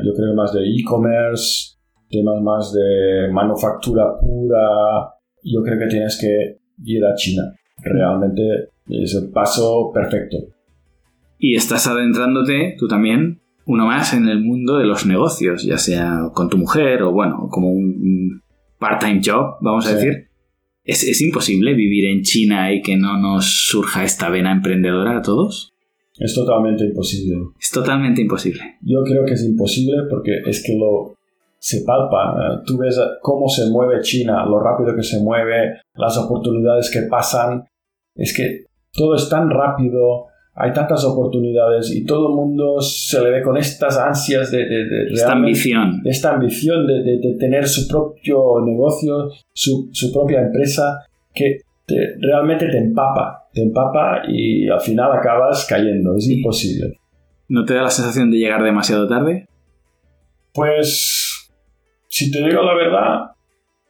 yo 0.03 0.13
creo 0.13 0.33
más 0.33 0.53
de 0.53 0.61
e-commerce, 0.61 1.75
temas 2.09 2.41
más 2.41 2.73
de 2.73 3.29
manufactura 3.31 4.17
pura, 4.19 5.13
yo 5.43 5.61
creo 5.63 5.79
que 5.79 5.87
tienes 5.87 6.17
que 6.19 6.57
ir 6.83 7.05
a 7.05 7.15
China. 7.15 7.43
Realmente 7.77 8.69
es 8.89 9.15
el 9.15 9.31
paso 9.31 9.91
perfecto. 9.93 10.37
Y 11.39 11.55
estás 11.55 11.87
adentrándote 11.87 12.75
tú 12.77 12.87
también, 12.87 13.41
uno 13.65 13.85
más, 13.85 14.13
en 14.13 14.27
el 14.27 14.41
mundo 14.41 14.77
de 14.77 14.85
los 14.85 15.05
negocios, 15.05 15.63
ya 15.63 15.77
sea 15.77 16.29
con 16.33 16.49
tu 16.49 16.57
mujer 16.57 17.03
o 17.03 17.11
bueno, 17.11 17.47
como 17.49 17.71
un 17.71 18.41
part-time 18.79 19.21
job, 19.23 19.57
vamos 19.61 19.87
a 19.87 19.95
decir. 19.95 20.27
¿Es, 20.83 21.03
¿Es, 21.03 21.19
imposible 21.21 21.73
vivir 21.73 22.05
en 22.05 22.21
China 22.21 22.71
y 22.71 22.83
que 22.83 22.95
no 22.95 23.17
nos 23.17 23.67
surja 23.69 24.03
esta 24.03 24.29
vena 24.29 24.51
emprendedora 24.51 25.17
a 25.17 25.21
todos? 25.23 25.74
Es 26.17 26.33
totalmente 26.33 26.85
imposible. 26.85 27.35
Es 27.59 27.71
totalmente 27.71 28.21
imposible. 28.21 28.61
Yo 28.81 29.03
creo 29.03 29.25
que 29.25 29.33
es 29.33 29.43
imposible 29.43 30.03
porque 30.09 30.41
es 30.45 30.63
que 30.63 30.77
lo, 30.77 31.15
se 31.65 31.81
palpa. 31.81 32.61
Tú 32.65 32.77
ves 32.77 32.99
cómo 33.21 33.49
se 33.49 33.69
mueve 33.71 34.01
China, 34.01 34.45
lo 34.45 34.59
rápido 34.59 34.95
que 34.95 35.03
se 35.03 35.19
mueve, 35.19 35.79
las 35.95 36.17
oportunidades 36.17 36.91
que 36.91 37.07
pasan. 37.09 37.65
Es 38.15 38.35
que 38.35 38.65
todo 38.93 39.15
es 39.15 39.27
tan 39.27 39.49
rápido, 39.49 40.27
hay 40.53 40.71
tantas 40.71 41.03
oportunidades 41.03 41.91
y 41.91 42.05
todo 42.05 42.29
el 42.29 42.35
mundo 42.35 42.79
se 42.79 43.21
le 43.21 43.29
ve 43.29 43.41
con 43.41 43.57
estas 43.57 43.97
ansias 43.97 44.51
de... 44.51 45.07
esta 45.11 45.33
ambición. 45.33 46.01
Esta 46.05 46.35
ambición 46.35 46.87
de, 46.87 47.35
tener 47.39 47.67
su 47.67 47.87
propio 47.87 48.61
negocio, 48.63 49.31
su, 49.51 49.89
propia 50.13 50.41
empresa, 50.41 51.03
que 51.33 51.61
realmente 51.87 52.67
te 52.67 52.77
empapa, 52.77 53.47
te 53.53 53.61
empapa 53.61 54.23
y 54.27 54.67
al 54.67 54.79
final 54.81 55.11
acabas 55.11 55.65
cayendo, 55.67 56.15
es 56.15 56.29
imposible. 56.29 56.97
¿No 57.47 57.63
te 57.63 57.73
da 57.73 57.83
la 57.83 57.89
sensación 57.89 58.31
de 58.31 58.37
llegar 58.37 58.63
demasiado 58.63 59.07
tarde? 59.07 59.47
Pues 60.53 61.51
si 62.07 62.31
te 62.31 62.39
digo 62.39 62.63
la 62.63 62.73
verdad, 62.73 63.31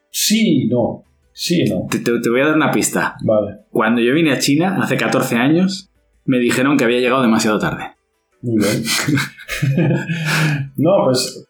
sí 0.09 0.67
no. 0.67 1.03
Sí 1.31 1.65
no. 1.65 1.87
Te, 1.89 2.29
voy 2.29 2.41
a 2.41 2.45
dar 2.47 2.55
una 2.55 2.71
pista. 2.71 3.15
Vale. 3.23 3.59
Cuando 3.69 4.01
yo 4.01 4.13
vine 4.13 4.31
a 4.31 4.39
China, 4.39 4.77
hace 4.81 4.97
14 4.97 5.35
años, 5.35 5.91
me 6.25 6.39
dijeron 6.39 6.77
que 6.77 6.85
había 6.85 6.99
llegado 6.99 7.21
demasiado 7.21 7.59
tarde. 7.59 7.91
Muy 8.41 8.57
bien. 8.57 8.83
no, 10.77 10.91
pues 11.05 11.45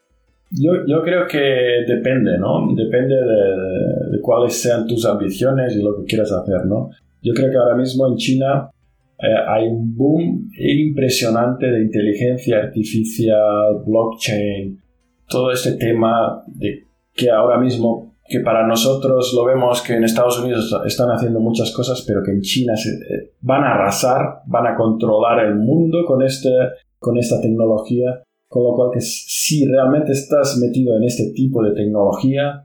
yo, 0.50 1.02
creo 1.02 1.26
que 1.26 1.84
depende, 1.86 2.38
¿no? 2.38 2.68
Depende 2.74 3.14
de, 3.14 4.20
cuáles 4.20 4.60
sean 4.60 4.86
tus 4.86 5.04
ambiciones 5.04 5.76
y 5.76 5.82
lo 5.82 5.96
que 5.96 6.04
quieras 6.04 6.32
hacer, 6.32 6.66
¿no? 6.66 6.90
Yo 7.22 7.32
creo 7.34 7.50
que 7.50 7.56
ahora 7.56 7.76
mismo 7.76 8.06
en 8.06 8.16
China 8.16 8.70
eh, 9.18 9.26
hay 9.48 9.66
un 9.66 9.96
boom 9.96 10.50
impresionante 10.58 11.66
de 11.66 11.82
inteligencia 11.82 12.58
artificial, 12.58 13.82
blockchain, 13.84 14.80
todo 15.28 15.50
este 15.50 15.72
tema 15.72 16.42
de 16.46 16.84
que 17.12 17.30
ahora 17.30 17.58
mismo, 17.58 18.14
que 18.28 18.40
para 18.40 18.66
nosotros 18.66 19.32
lo 19.34 19.44
vemos 19.44 19.82
que 19.82 19.94
en 19.94 20.04
Estados 20.04 20.38
Unidos 20.40 20.72
están 20.84 21.08
haciendo 21.08 21.40
muchas 21.40 21.72
cosas, 21.72 22.04
pero 22.06 22.22
que 22.22 22.30
en 22.30 22.42
China 22.42 22.76
se, 22.76 22.90
eh, 22.90 23.32
van 23.40 23.64
a 23.64 23.74
arrasar, 23.74 24.42
van 24.46 24.66
a 24.66 24.76
controlar 24.76 25.44
el 25.46 25.56
mundo 25.56 26.04
con, 26.06 26.22
este, 26.22 26.50
con 26.98 27.16
esta 27.16 27.40
tecnología, 27.40 28.22
con 28.48 28.64
lo 28.64 28.74
cual 28.74 28.90
que 28.92 29.00
si 29.00 29.66
realmente 29.66 30.12
estás 30.12 30.58
metido 30.58 30.96
en 30.96 31.04
este 31.04 31.32
tipo 31.34 31.62
de 31.62 31.72
tecnología, 31.72 32.64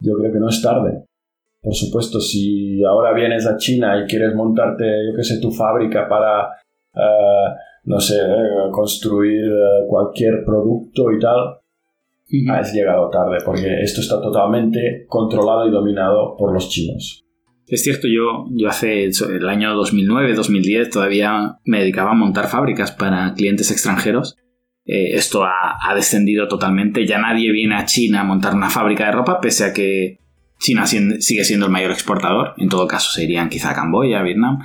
yo 0.00 0.14
creo 0.14 0.32
que 0.32 0.40
no 0.40 0.48
es 0.48 0.62
tarde. 0.62 1.04
por 1.60 1.74
supuesto, 1.74 2.20
si 2.20 2.82
ahora 2.84 3.12
vienes 3.12 3.46
a 3.46 3.56
China 3.56 4.00
y 4.00 4.06
quieres 4.08 4.34
montarte, 4.34 4.84
yo 4.84 5.16
qué 5.16 5.24
sé, 5.24 5.40
tu 5.40 5.50
fábrica 5.50 6.08
para, 6.08 6.48
eh, 6.94 7.54
no 7.84 8.00
sé, 8.00 8.14
eh, 8.14 8.70
construir 8.70 9.44
eh, 9.44 9.86
cualquier 9.88 10.44
producto 10.44 11.10
y 11.10 11.18
tal, 11.18 11.58
has 12.50 12.72
llegado 12.72 13.10
tarde, 13.10 13.38
porque 13.44 13.80
esto 13.82 14.00
está 14.00 14.20
totalmente 14.20 15.04
controlado 15.08 15.66
y 15.66 15.70
dominado 15.70 16.36
por 16.36 16.52
los 16.52 16.68
chinos. 16.68 17.24
Es 17.66 17.82
cierto, 17.82 18.06
yo, 18.08 18.46
yo 18.50 18.68
hace 18.68 19.04
el 19.04 19.48
año 19.48 19.74
2009, 19.74 20.34
2010 20.34 20.90
todavía 20.90 21.58
me 21.64 21.80
dedicaba 21.80 22.12
a 22.12 22.14
montar 22.14 22.48
fábricas 22.48 22.92
para 22.92 23.34
clientes 23.34 23.70
extranjeros. 23.70 24.36
Esto 24.88 25.44
ha, 25.44 25.94
descendido 25.94 26.48
totalmente. 26.48 27.06
Ya 27.06 27.18
nadie 27.18 27.52
viene 27.52 27.76
a 27.76 27.84
China 27.84 28.20
a 28.20 28.24
montar 28.24 28.54
una 28.54 28.70
fábrica 28.70 29.06
de 29.06 29.12
ropa, 29.12 29.40
pese 29.40 29.64
a 29.64 29.72
que 29.72 30.18
China 30.58 30.86
sigue 30.86 31.44
siendo 31.44 31.66
el 31.66 31.72
mayor 31.72 31.90
exportador, 31.90 32.54
en 32.56 32.68
todo 32.68 32.88
caso 32.88 33.12
se 33.12 33.24
irían 33.24 33.48
quizá 33.48 33.74
Camboya, 33.74 34.22
Vietnam. 34.22 34.58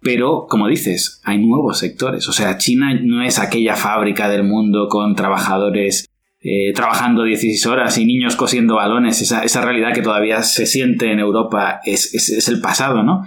Pero, 0.00 0.46
como 0.48 0.68
dices, 0.68 1.22
hay 1.24 1.38
nuevos 1.38 1.78
sectores. 1.78 2.28
O 2.28 2.32
sea, 2.32 2.58
China 2.58 2.92
no 3.02 3.22
es 3.22 3.38
aquella 3.38 3.74
fábrica 3.74 4.28
del 4.28 4.44
mundo 4.44 4.88
con 4.88 5.14
trabajadores 5.14 6.06
eh, 6.46 6.74
trabajando 6.74 7.24
16 7.24 7.64
horas 7.64 7.96
y 7.96 8.04
niños 8.04 8.36
cosiendo 8.36 8.74
balones. 8.74 9.22
Esa, 9.22 9.60
realidad 9.62 9.94
que 9.94 10.02
todavía 10.02 10.42
se 10.42 10.66
siente 10.66 11.10
en 11.10 11.18
Europa 11.18 11.80
es, 11.86 12.46
el 12.48 12.60
pasado, 12.60 13.02
¿no? 13.02 13.26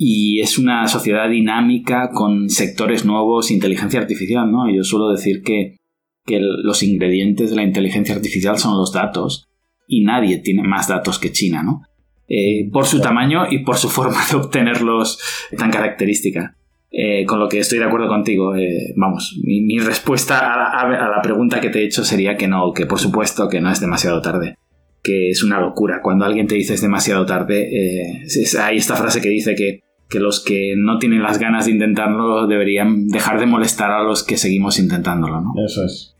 Y 0.00 0.38
es 0.38 0.58
una 0.58 0.86
sociedad 0.86 1.28
dinámica 1.28 2.10
con 2.10 2.50
sectores 2.50 3.04
nuevos, 3.04 3.50
inteligencia 3.50 3.98
artificial, 3.98 4.48
¿no? 4.48 4.72
Yo 4.72 4.84
suelo 4.84 5.10
decir 5.10 5.42
que, 5.42 5.76
que 6.24 6.38
los 6.38 6.84
ingredientes 6.84 7.50
de 7.50 7.56
la 7.56 7.64
inteligencia 7.64 8.14
artificial 8.14 8.58
son 8.58 8.78
los 8.78 8.92
datos 8.92 9.48
y 9.88 10.04
nadie 10.04 10.38
tiene 10.38 10.62
más 10.62 10.86
datos 10.86 11.18
que 11.18 11.32
China, 11.32 11.64
¿no? 11.64 11.82
Eh, 12.28 12.70
por 12.70 12.86
su 12.86 13.00
tamaño 13.00 13.50
y 13.50 13.64
por 13.64 13.76
su 13.76 13.88
forma 13.88 14.20
de 14.30 14.36
obtenerlos 14.36 15.18
tan 15.56 15.72
característica. 15.72 16.54
Eh, 16.92 17.26
con 17.26 17.40
lo 17.40 17.48
que 17.48 17.58
estoy 17.58 17.80
de 17.80 17.86
acuerdo 17.86 18.06
contigo. 18.06 18.54
Eh, 18.54 18.94
vamos, 18.94 19.36
mi, 19.42 19.80
respuesta 19.80 20.38
a 20.78 20.88
la, 20.88 21.22
pregunta 21.22 21.60
que 21.60 21.70
te 21.70 21.80
he 21.80 21.84
hecho 21.84 22.04
sería 22.04 22.36
que 22.36 22.46
no, 22.46 22.72
que 22.72 22.86
por 22.86 23.00
supuesto 23.00 23.48
que 23.48 23.60
no 23.60 23.68
es 23.68 23.80
demasiado 23.80 24.22
tarde. 24.22 24.58
Que 25.02 25.30
es 25.30 25.42
una 25.42 25.60
locura. 25.60 26.02
Cuando 26.02 26.24
alguien 26.24 26.46
te 26.46 26.54
dice 26.54 26.74
es 26.74 26.82
demasiado 26.82 27.26
tarde, 27.26 28.22
hay 28.62 28.76
esta 28.76 28.94
frase 28.94 29.20
que 29.20 29.28
dice 29.28 29.56
que, 29.56 29.80
que 30.08 30.20
los 30.20 30.42
que 30.42 30.74
no 30.76 30.98
tienen 30.98 31.22
las 31.22 31.38
ganas 31.38 31.66
de 31.66 31.72
intentarlo 31.72 32.46
deberían 32.46 33.08
dejar 33.08 33.38
de 33.40 33.46
molestar 33.46 33.90
a 33.90 34.02
los 34.02 34.24
que 34.24 34.36
seguimos 34.36 34.78
intentándolo, 34.78 35.40
¿no? 35.40 35.52
Eso 35.64 35.84
es 35.84 36.14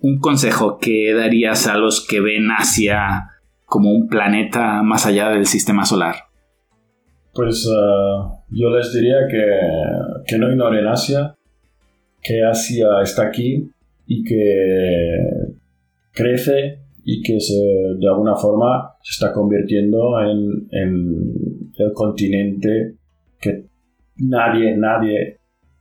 un 0.00 0.18
consejo 0.18 0.78
que 0.78 1.12
darías 1.14 1.66
a 1.66 1.76
los 1.76 2.06
que 2.06 2.20
ven 2.20 2.50
Asia 2.50 3.30
como 3.68 3.90
un 3.90 4.08
planeta 4.08 4.82
más 4.82 5.06
allá 5.06 5.28
del 5.28 5.46
sistema 5.46 5.84
solar? 5.84 6.16
Pues 7.34 7.66
eh, 7.66 8.22
yo 8.50 8.70
les 8.70 8.92
diría 8.92 9.26
que, 9.30 9.44
que, 10.26 10.38
no 10.38 10.50
ignoren 10.50 10.86
Asia, 10.86 11.34
que 12.22 12.42
Asia 12.42 12.86
está 13.02 13.26
aquí 13.26 13.70
y 14.06 14.24
que 14.24 15.14
crece 16.12 16.80
y 17.10 17.22
que 17.22 17.40
se, 17.40 17.54
de 17.98 18.06
alguna 18.06 18.36
forma 18.36 18.94
se 19.00 19.12
está 19.12 19.32
convirtiendo 19.32 20.20
en, 20.20 20.68
en 20.70 21.70
el 21.74 21.92
continente 21.94 22.96
que 23.40 23.64
nadie, 24.16 24.76
nadie 24.76 25.38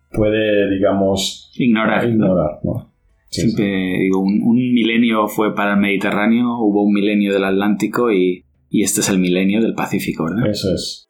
puede, 0.09 0.73
digamos, 0.73 1.51
ignorar. 1.57 2.07
ignorar 2.07 2.59
¿no? 2.63 2.93
Siempre 3.29 3.65
digo, 3.99 4.21
un, 4.21 4.55
milenio 4.73 5.27
fue 5.27 5.53
para 5.53 5.73
el 5.73 5.81
Mediterráneo, 5.81 6.59
hubo 6.61 6.83
un 6.83 6.93
milenio 6.93 7.33
del 7.33 7.43
Atlántico 7.43 8.09
y, 8.09 8.45
este 8.71 9.01
es 9.01 9.09
el 9.09 9.19
milenio 9.19 9.61
del 9.61 9.73
Pacífico, 9.73 10.23
¿verdad? 10.23 10.49
Eso 10.49 10.73
es. 10.73 11.09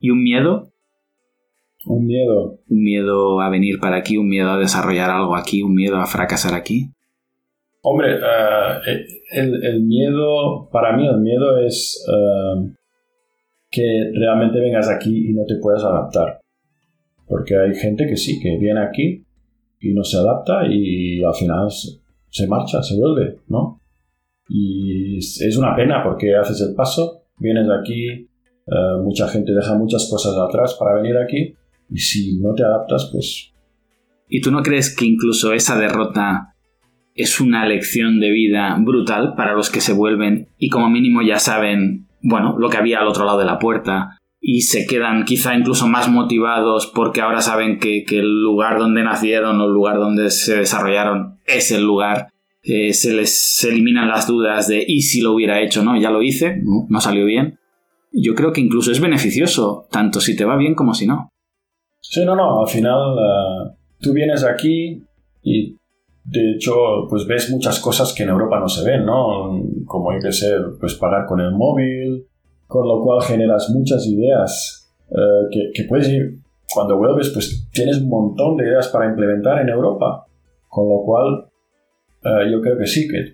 ¿Y 0.00 0.10
un 0.10 0.20
miedo? 0.20 0.72
Un 1.86 2.06
miedo. 2.06 2.58
Un 2.68 2.82
miedo 2.82 3.40
a 3.40 3.50
venir 3.50 3.78
para 3.78 3.98
aquí, 3.98 4.16
un 4.16 4.28
miedo 4.28 4.50
a 4.50 4.58
desarrollar 4.58 5.10
algo 5.10 5.36
aquí, 5.36 5.62
un 5.62 5.74
miedo 5.74 5.98
a 5.98 6.06
fracasar 6.06 6.54
aquí. 6.54 6.90
Hombre, 7.86 8.14
eh, 8.14 9.06
el, 9.32 9.82
miedo, 9.82 10.70
para 10.72 10.96
mí 10.96 11.06
el 11.06 11.20
miedo 11.20 11.58
es 11.58 12.02
eh, 12.08 12.72
que 13.70 14.10
realmente 14.14 14.58
vengas 14.58 14.88
aquí 14.88 15.28
y 15.28 15.34
no 15.34 15.44
te 15.44 15.56
puedas 15.56 15.84
adaptar. 15.84 16.40
Porque 17.26 17.58
hay 17.58 17.74
gente 17.74 18.06
que 18.06 18.16
sí, 18.16 18.40
que 18.40 18.56
viene 18.56 18.80
aquí 18.80 19.22
y 19.80 19.92
no 19.92 20.02
se 20.02 20.16
adapta 20.16 20.66
y 20.66 21.22
al 21.22 21.34
final 21.34 21.68
se 21.70 22.48
marcha, 22.48 22.82
se 22.82 22.98
vuelve, 22.98 23.40
¿no? 23.48 23.82
Y 24.48 25.18
es 25.18 25.56
una 25.58 25.76
pena 25.76 26.02
porque 26.02 26.34
haces 26.34 26.62
el 26.62 26.74
paso, 26.74 27.24
vienes 27.36 27.66
aquí, 27.68 28.08
eh, 28.08 28.96
mucha 29.02 29.28
gente 29.28 29.52
deja 29.52 29.74
muchas 29.74 30.08
cosas 30.10 30.34
atrás 30.38 30.74
para 30.80 30.94
venir 30.94 31.18
aquí 31.18 31.54
y 31.90 31.98
si 31.98 32.38
no 32.38 32.54
te 32.54 32.64
adaptas, 32.64 33.10
pues... 33.12 33.52
¿Y 34.26 34.40
tú 34.40 34.50
no 34.50 34.62
crees 34.62 34.96
que 34.96 35.04
incluso 35.04 35.52
esa 35.52 35.78
derrota 35.78 36.53
es 37.14 37.40
una 37.40 37.66
lección 37.66 38.20
de 38.20 38.30
vida 38.30 38.76
brutal 38.80 39.34
para 39.36 39.54
los 39.54 39.70
que 39.70 39.80
se 39.80 39.92
vuelven 39.92 40.48
y 40.58 40.68
como 40.68 40.90
mínimo 40.90 41.22
ya 41.22 41.38
saben, 41.38 42.08
bueno, 42.20 42.56
lo 42.58 42.68
que 42.68 42.76
había 42.76 43.00
al 43.00 43.08
otro 43.08 43.24
lado 43.24 43.38
de 43.38 43.44
la 43.44 43.58
puerta, 43.58 44.18
y 44.46 44.60
se 44.60 44.86
quedan 44.86 45.24
quizá 45.24 45.56
incluso 45.56 45.88
más 45.88 46.10
motivados 46.10 46.92
porque 46.94 47.22
ahora 47.22 47.40
saben 47.40 47.78
que, 47.78 48.04
el 48.10 48.42
lugar 48.42 48.78
donde 48.78 49.02
nacieron 49.02 49.58
o 49.58 49.64
el 49.64 49.72
lugar 49.72 49.96
donde 49.96 50.30
se 50.30 50.58
desarrollaron 50.58 51.38
es 51.46 51.70
el 51.70 51.82
lugar. 51.82 52.28
Eh, 52.62 52.92
se 52.92 53.14
les 53.14 53.64
eliminan 53.64 54.08
las 54.08 54.26
dudas 54.26 54.68
de 54.68 54.84
y 54.86 55.00
si 55.00 55.22
lo 55.22 55.32
hubiera 55.32 55.62
hecho, 55.62 55.82
¿no? 55.82 55.98
Ya 55.98 56.10
lo 56.10 56.20
hice, 56.20 56.60
no, 56.62 57.00
salió 57.00 57.24
bien. 57.24 57.58
Yo 58.12 58.34
creo 58.34 58.52
que 58.52 58.60
incluso 58.60 58.92
es 58.92 59.00
beneficioso, 59.00 59.86
tanto 59.90 60.20
si 60.20 60.36
te 60.36 60.44
va 60.44 60.58
bien 60.58 60.74
como 60.74 60.92
si 60.92 61.06
no. 61.06 61.30
Sí, 62.02 62.22
no, 62.26 62.36
no, 62.36 62.60
al 62.60 62.68
final 62.68 63.16
eh, 63.16 63.76
tú 63.98 64.12
vienes 64.12 64.44
aquí 64.44 65.02
y 65.42 65.78
de 66.24 66.52
hecho 66.52 66.74
pues 67.08 67.26
ves 67.26 67.50
muchas 67.50 67.78
cosas 67.80 68.12
que 68.12 68.22
en 68.22 68.30
Europa 68.30 68.58
no 68.58 68.68
se 68.68 68.84
ven, 68.84 69.04
¿no? 69.04 69.62
Como 69.86 70.10
hay 70.10 70.18
que 70.20 70.32
ser, 70.32 70.60
pues 70.80 70.94
pagar 70.94 71.26
con 71.26 71.40
el 71.40 71.52
móvil, 71.52 72.26
con 72.66 72.88
lo 72.88 73.02
cual 73.02 73.22
generas 73.22 73.70
muchas 73.70 74.06
ideas 74.06 74.84
eh, 75.10 75.70
que, 75.74 75.84
puedes 75.84 76.08
ir, 76.08 76.38
cuando 76.72 76.96
vuelves, 76.96 77.30
pues 77.30 77.68
tienes 77.72 77.98
un 77.98 78.08
montón 78.08 78.56
de 78.56 78.64
ideas 78.64 78.88
para 78.88 79.06
implementar 79.06 79.60
en 79.60 79.68
Europa, 79.68 80.26
con 80.68 80.88
lo 80.88 81.02
cual 81.04 81.46
eh, 82.24 82.50
yo 82.50 82.60
creo 82.60 82.78
que 82.78 82.86
sí, 82.86 83.06
que, 83.06 83.32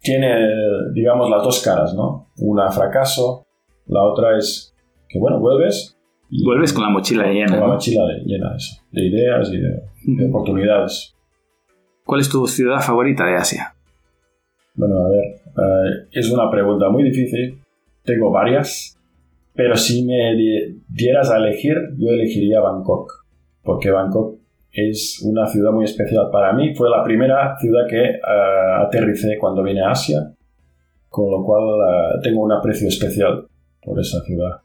tiene, 0.00 0.48
digamos, 0.92 1.30
las 1.30 1.44
dos 1.44 1.62
caras, 1.62 1.94
¿no? 1.94 2.26
Una 2.38 2.70
fracaso, 2.70 3.46
la 3.86 4.02
otra 4.02 4.36
es 4.36 4.74
que, 5.08 5.18
bueno, 5.18 5.38
vuelves. 5.38 5.96
Y 6.28 6.44
vuelves 6.44 6.72
con 6.72 6.82
la 6.82 6.88
mochila 6.88 7.26
llena. 7.28 7.52
Con 7.52 7.60
la 7.60 7.74
mochila 7.74 8.02
llena 8.24 8.50
de 8.50 8.56
eso, 8.56 8.82
de 8.90 9.06
ideas 9.06 9.50
y 9.52 9.58
de, 10.16 10.26
oportunidades. 10.26 11.14
¿Cuál 12.04 12.20
es 12.20 12.28
tu 12.28 12.46
ciudad 12.46 12.80
favorita 12.80 13.24
de 13.24 13.36
Asia? 13.36 13.74
Bueno, 14.74 14.96
a 15.04 15.08
ver, 15.08 15.24
eh, 15.24 16.08
es 16.12 16.30
una 16.30 16.50
pregunta 16.50 16.88
muy 16.88 17.04
difícil 17.04 17.62
tengo 18.04 18.30
varias, 18.30 18.98
pero 19.54 19.76
si 19.76 20.04
me 20.04 20.34
dieras 20.88 21.30
a 21.30 21.36
elegir, 21.36 21.76
yo 21.96 22.10
elegiría 22.10 22.60
Bangkok, 22.60 23.12
porque 23.62 23.90
Bangkok 23.90 24.38
es 24.72 25.20
una 25.22 25.46
ciudad 25.46 25.72
muy 25.72 25.84
especial 25.84 26.30
para 26.32 26.52
mí. 26.52 26.74
Fue 26.74 26.88
la 26.88 27.04
primera 27.04 27.56
ciudad 27.58 27.86
que 27.88 28.02
eh, 28.02 28.20
aterricé 28.78 29.36
cuando 29.38 29.62
vine 29.62 29.82
a 29.82 29.90
Asia, 29.90 30.34
con 31.08 31.30
lo 31.30 31.44
cual 31.44 31.62
eh, 31.62 32.20
tengo 32.22 32.42
un 32.42 32.52
aprecio 32.52 32.88
especial 32.88 33.46
por 33.82 34.00
esa 34.00 34.20
ciudad. 34.22 34.60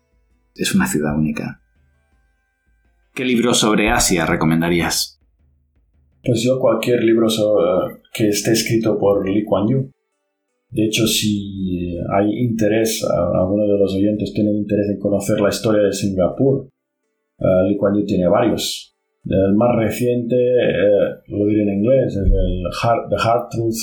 Es 0.56 0.74
una 0.74 0.88
ciudad 0.88 1.16
única. 1.16 1.62
¿Qué 3.14 3.26
libro 3.26 3.54
sobre 3.54 3.90
Asia 3.90 4.26
recomendarías? 4.26 5.17
Pues 6.28 6.44
yo 6.44 6.60
cualquier 6.60 7.02
libro 7.04 7.28
que 8.14 8.28
esté 8.28 8.52
escrito 8.52 9.00
por 9.00 9.30
Lee 9.30 9.46
Kuan 9.46 9.66
Yew. 9.66 9.90
De 10.70 10.84
hecho, 10.84 11.08
si 11.08 11.96
hay 12.14 12.40
interés, 12.42 13.02
algunos 13.34 13.66
de 13.66 13.78
los 13.78 13.96
oyentes 13.96 14.34
tienen 14.34 14.58
interés 14.58 14.90
en 14.90 15.00
conocer 15.00 15.40
la 15.40 15.48
historia 15.48 15.84
de 15.84 15.94
Singapur, 15.94 16.68
uh, 17.40 17.70
Lee 17.70 17.78
Kuan 17.78 17.96
Yew 17.96 18.06
tiene 18.06 18.28
varios. 18.28 18.94
El 19.26 19.56
más 19.56 19.74
reciente, 19.78 20.36
eh, 20.36 21.16
lo 21.28 21.46
diré 21.46 21.64
en 21.64 21.80
inglés, 21.80 22.08
es 22.08 22.18
el 22.18 22.64
The 23.10 23.16
Hard 23.24 23.48
Truth 23.50 23.80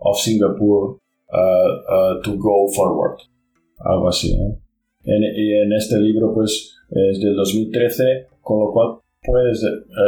of 0.00 0.18
Singapore 0.18 0.98
uh, 1.32 2.20
to 2.22 2.36
Go 2.36 2.68
Forward. 2.68 3.16
Algo 3.78 4.08
así. 4.08 4.36
y 5.04 5.52
en 5.54 5.72
este 5.72 5.98
libro, 5.98 6.34
pues, 6.34 6.74
es 6.90 7.18
del 7.18 7.34
2013, 7.34 8.26
con 8.42 8.60
lo 8.60 8.72
cual 8.72 8.98
puedes... 9.28 9.62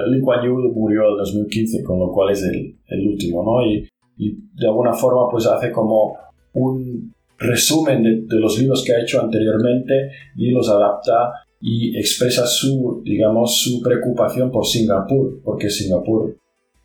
Lee 0.09 0.20
Kuan 0.20 0.44
Yew 0.44 0.72
murió 0.74 1.02
en 1.02 1.11
el 1.12 1.16
2015, 1.18 1.83
con 1.83 1.98
lo 1.98 2.11
cual 2.11 2.33
es 2.33 2.42
el, 2.44 2.76
el 2.88 3.09
último, 3.09 3.42
¿no? 3.44 3.64
Y 3.64 3.87
y 4.20 4.37
de 4.54 4.66
alguna 4.66 4.92
forma 4.92 5.28
pues 5.30 5.46
hace 5.46 5.72
como 5.72 6.14
un 6.52 7.14
resumen 7.38 8.02
de, 8.02 8.38
los 8.38 8.59
libros 8.59 8.85
que 8.85 8.94
ha 8.94 9.00
hecho 9.00 9.22
anteriormente 9.22 10.11
y 10.37 10.50
los 10.50 10.68
adapta 10.68 11.33
y 11.59 11.98
expresa 11.98 12.46
su, 12.46 13.00
digamos, 13.02 13.62
su 13.62 13.80
preocupación 13.80 14.50
por 14.50 14.66
Singapur, 14.66 15.40
porque 15.42 15.70
Singapur 15.70 16.37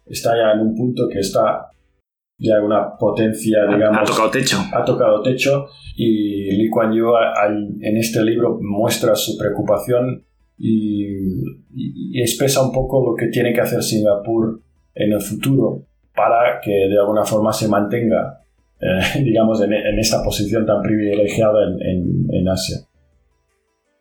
está 0.05 0.35
ya 0.35 0.53
en 0.53 0.61
un 0.61 0.75
punto 0.75 1.09
que 1.09 1.19
está 1.19 1.67
ya 2.37 2.61
una 2.61 2.97
potencia, 2.97 3.65
digamos... 3.67 3.99
Ha 3.99 4.05
tocado 4.05 4.31
techo. 4.31 4.57
Ha 4.73 4.85
tocado 4.85 5.21
techo 5.21 5.67
y 5.97 6.51
Lee 6.51 6.69
Kuan 6.69 6.93
Yew 6.93 7.11
en 7.81 7.97
este 7.97 8.23
libro 8.23 8.59
muestra 8.61 9.13
su 9.15 9.37
preocupación 9.37 10.23
y, 10.57 12.21
expresa 12.21 12.65
un 12.65 12.71
poco 12.71 13.11
lo 13.11 13.15
que 13.15 13.27
tiene 13.27 13.53
que 13.53 13.61
hacer 13.61 13.83
Singapur 13.83 14.61
en 14.93 15.11
el 15.11 15.21
futuro 15.21 15.83
para 16.15 16.59
que 16.61 16.71
de 16.71 16.97
alguna 16.97 17.25
forma 17.25 17.51
se 17.51 17.67
mantenga, 17.67 18.41
eh, 18.79 19.19
digamos, 19.23 19.61
en, 19.61 19.73
esta 19.99 20.23
posición 20.23 20.65
tan 20.65 20.81
privilegiada 20.81 21.59
en, 21.65 22.27
en 22.33 22.47
Asia. 22.47 22.77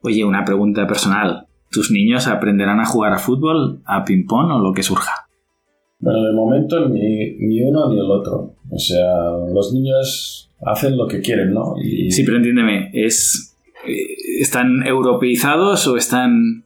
Oye, 0.03 0.25
una 0.25 0.45
pregunta 0.45 0.87
personal. 0.87 1.47
¿Tus 1.71 1.91
niños 1.91 2.29
aprenderán 2.29 2.79
a 2.79 2.85
jugar 2.85 3.13
a 3.13 3.19
fútbol, 3.19 3.81
a 3.85 4.05
ping-pong 4.05 4.53
o 4.53 4.59
lo 4.61 4.73
que 4.73 4.83
surja? 4.83 5.25
Bueno, 5.99 6.23
de 6.23 6.33
momento 6.33 6.89
ni, 6.89 7.37
ni, 7.39 7.63
uno 7.63 7.89
ni 7.91 7.99
el 7.99 8.11
otro. 8.11 8.55
O 8.71 8.79
sea, 8.79 9.31
los 9.53 9.73
niños 9.73 10.51
hacen 10.61 10.97
lo 10.97 11.09
que 11.09 11.21
quieren, 11.21 11.55
¿no? 11.55 11.75
Y... 11.83 12.11
Sí, 12.11 12.23
pero 12.25 12.37
entiéndeme, 12.37 12.91
¿es, 12.93 13.54
¿están 13.87 14.87
europeizados 14.87 15.87
o 15.87 15.97
están... 15.97 16.65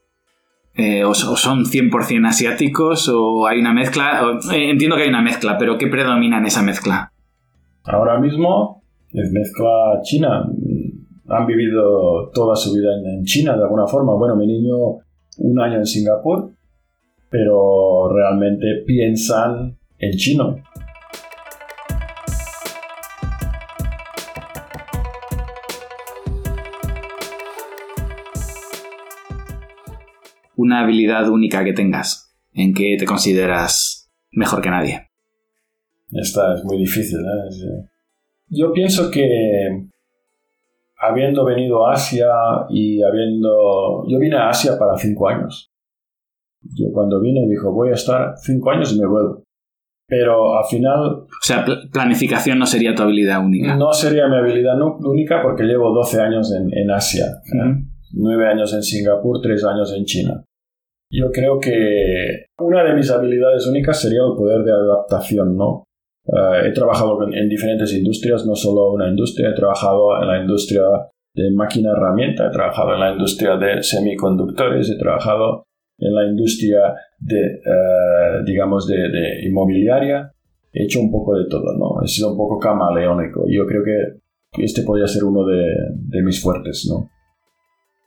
Eh, 0.74 1.04
o, 1.04 1.12
son 1.14 1.64
100% 1.64 2.28
asiáticos 2.28 3.10
o 3.12 3.46
hay 3.46 3.58
una 3.58 3.72
mezcla? 3.72 4.38
Eh, 4.52 4.70
entiendo 4.70 4.96
que 4.96 5.02
hay 5.02 5.08
una 5.08 5.22
mezcla, 5.22 5.58
pero 5.58 5.76
¿qué 5.76 5.88
predomina 5.88 6.38
en 6.38 6.46
esa 6.46 6.62
mezcla? 6.62 7.12
Ahora 7.84 8.20
mismo 8.20 8.82
es 9.12 9.32
mezcla 9.32 10.00
china. 10.02 10.48
Han 11.30 11.46
vivido 11.46 12.30
toda 12.32 12.54
su 12.54 12.72
vida 12.74 12.90
en 13.04 13.24
China 13.24 13.56
de 13.56 13.62
alguna 13.64 13.86
forma. 13.86 14.14
Bueno, 14.14 14.36
mi 14.36 14.46
niño 14.46 14.76
un 15.38 15.60
año 15.60 15.78
en 15.78 15.86
Singapur 15.86 16.52
pero 17.30 18.08
realmente 18.12 18.82
piensan 18.86 19.76
en 19.98 20.12
chino. 20.12 20.56
Una 30.68 30.80
habilidad 30.80 31.26
única 31.30 31.64
que 31.64 31.72
tengas, 31.72 32.36
en 32.52 32.74
que 32.74 32.96
te 32.98 33.06
consideras 33.06 34.12
mejor 34.32 34.60
que 34.60 34.68
nadie. 34.68 35.08
Esta 36.12 36.56
es 36.56 36.62
muy 36.62 36.76
difícil. 36.76 37.20
¿eh? 37.20 37.88
Yo 38.48 38.70
pienso 38.70 39.10
que 39.10 39.24
habiendo 40.98 41.46
venido 41.46 41.86
a 41.88 41.94
Asia 41.94 42.28
y 42.68 43.02
habiendo... 43.02 44.04
Yo 44.10 44.18
vine 44.18 44.36
a 44.36 44.50
Asia 44.50 44.78
para 44.78 44.94
cinco 44.98 45.26
años. 45.30 45.72
Yo 46.60 46.92
cuando 46.92 47.18
vine 47.18 47.48
dijo, 47.48 47.72
voy 47.72 47.88
a 47.88 47.94
estar 47.94 48.34
cinco 48.36 48.70
años 48.70 48.94
y 48.94 49.00
me 49.00 49.06
vuelvo. 49.06 49.44
Pero 50.06 50.58
al 50.58 50.66
final... 50.66 51.00
O 51.00 51.26
sea, 51.40 51.64
planificación 51.90 52.58
no 52.58 52.66
sería 52.66 52.94
tu 52.94 53.04
habilidad 53.04 53.42
única. 53.42 53.74
No 53.74 53.90
sería 53.94 54.28
mi 54.28 54.36
habilidad 54.36 54.78
única 54.82 55.40
porque 55.42 55.62
llevo 55.62 55.94
12 55.94 56.20
años 56.20 56.52
en, 56.52 56.90
Asia. 56.90 57.24
nueve 58.12 58.44
9 58.44 58.52
años 58.52 58.74
en 58.74 58.82
Singapur, 58.82 59.40
3 59.40 59.64
años 59.64 59.94
en 59.96 60.04
China. 60.04 60.44
Yo 61.10 61.30
creo 61.32 61.58
que 61.58 62.46
una 62.58 62.84
de 62.84 62.94
mis 62.94 63.10
habilidades 63.10 63.66
únicas 63.66 64.00
sería 64.00 64.20
el 64.20 64.36
poder 64.36 64.62
de 64.62 64.72
adaptación, 64.72 65.56
¿no? 65.56 65.84
Eh, 66.26 66.68
he 66.68 66.72
trabajado 66.72 67.18
en, 67.32 67.48
diferentes 67.48 67.92
industrias, 67.94 68.44
no 68.44 68.54
solo 68.54 68.92
una 68.92 69.08
industria, 69.08 69.50
he 69.50 69.54
trabajado 69.54 70.20
en 70.20 70.28
la 70.28 70.40
industria 70.40 70.82
de 71.34 71.50
máquina 71.52 71.92
herramienta, 71.92 72.48
he 72.48 72.50
trabajado 72.50 72.94
en 72.94 73.00
la 73.00 73.12
industria 73.12 73.56
de 73.56 73.82
semiconductores, 73.82 74.90
he 74.90 74.98
trabajado 74.98 75.64
en 75.98 76.14
la 76.14 76.26
industria 76.26 76.94
de, 77.18 77.40
eh, 77.40 78.42
digamos, 78.44 78.86
de, 78.86 79.46
inmobiliaria. 79.46 80.30
He 80.72 80.84
hecho 80.84 81.00
un 81.00 81.10
poco 81.10 81.36
de 81.36 81.46
todo, 81.48 81.72
¿no? 81.78 82.02
He 82.04 82.08
sido 82.08 82.32
un 82.32 82.36
poco 82.36 82.58
camaleónico. 82.58 83.44
Yo 83.48 83.66
creo 83.66 83.82
que 83.82 84.62
este 84.62 84.82
podría 84.82 85.06
ser 85.06 85.24
uno 85.24 85.44
de, 85.46 86.22
mis 86.22 86.42
fuertes, 86.42 86.86
¿no? 86.90 87.08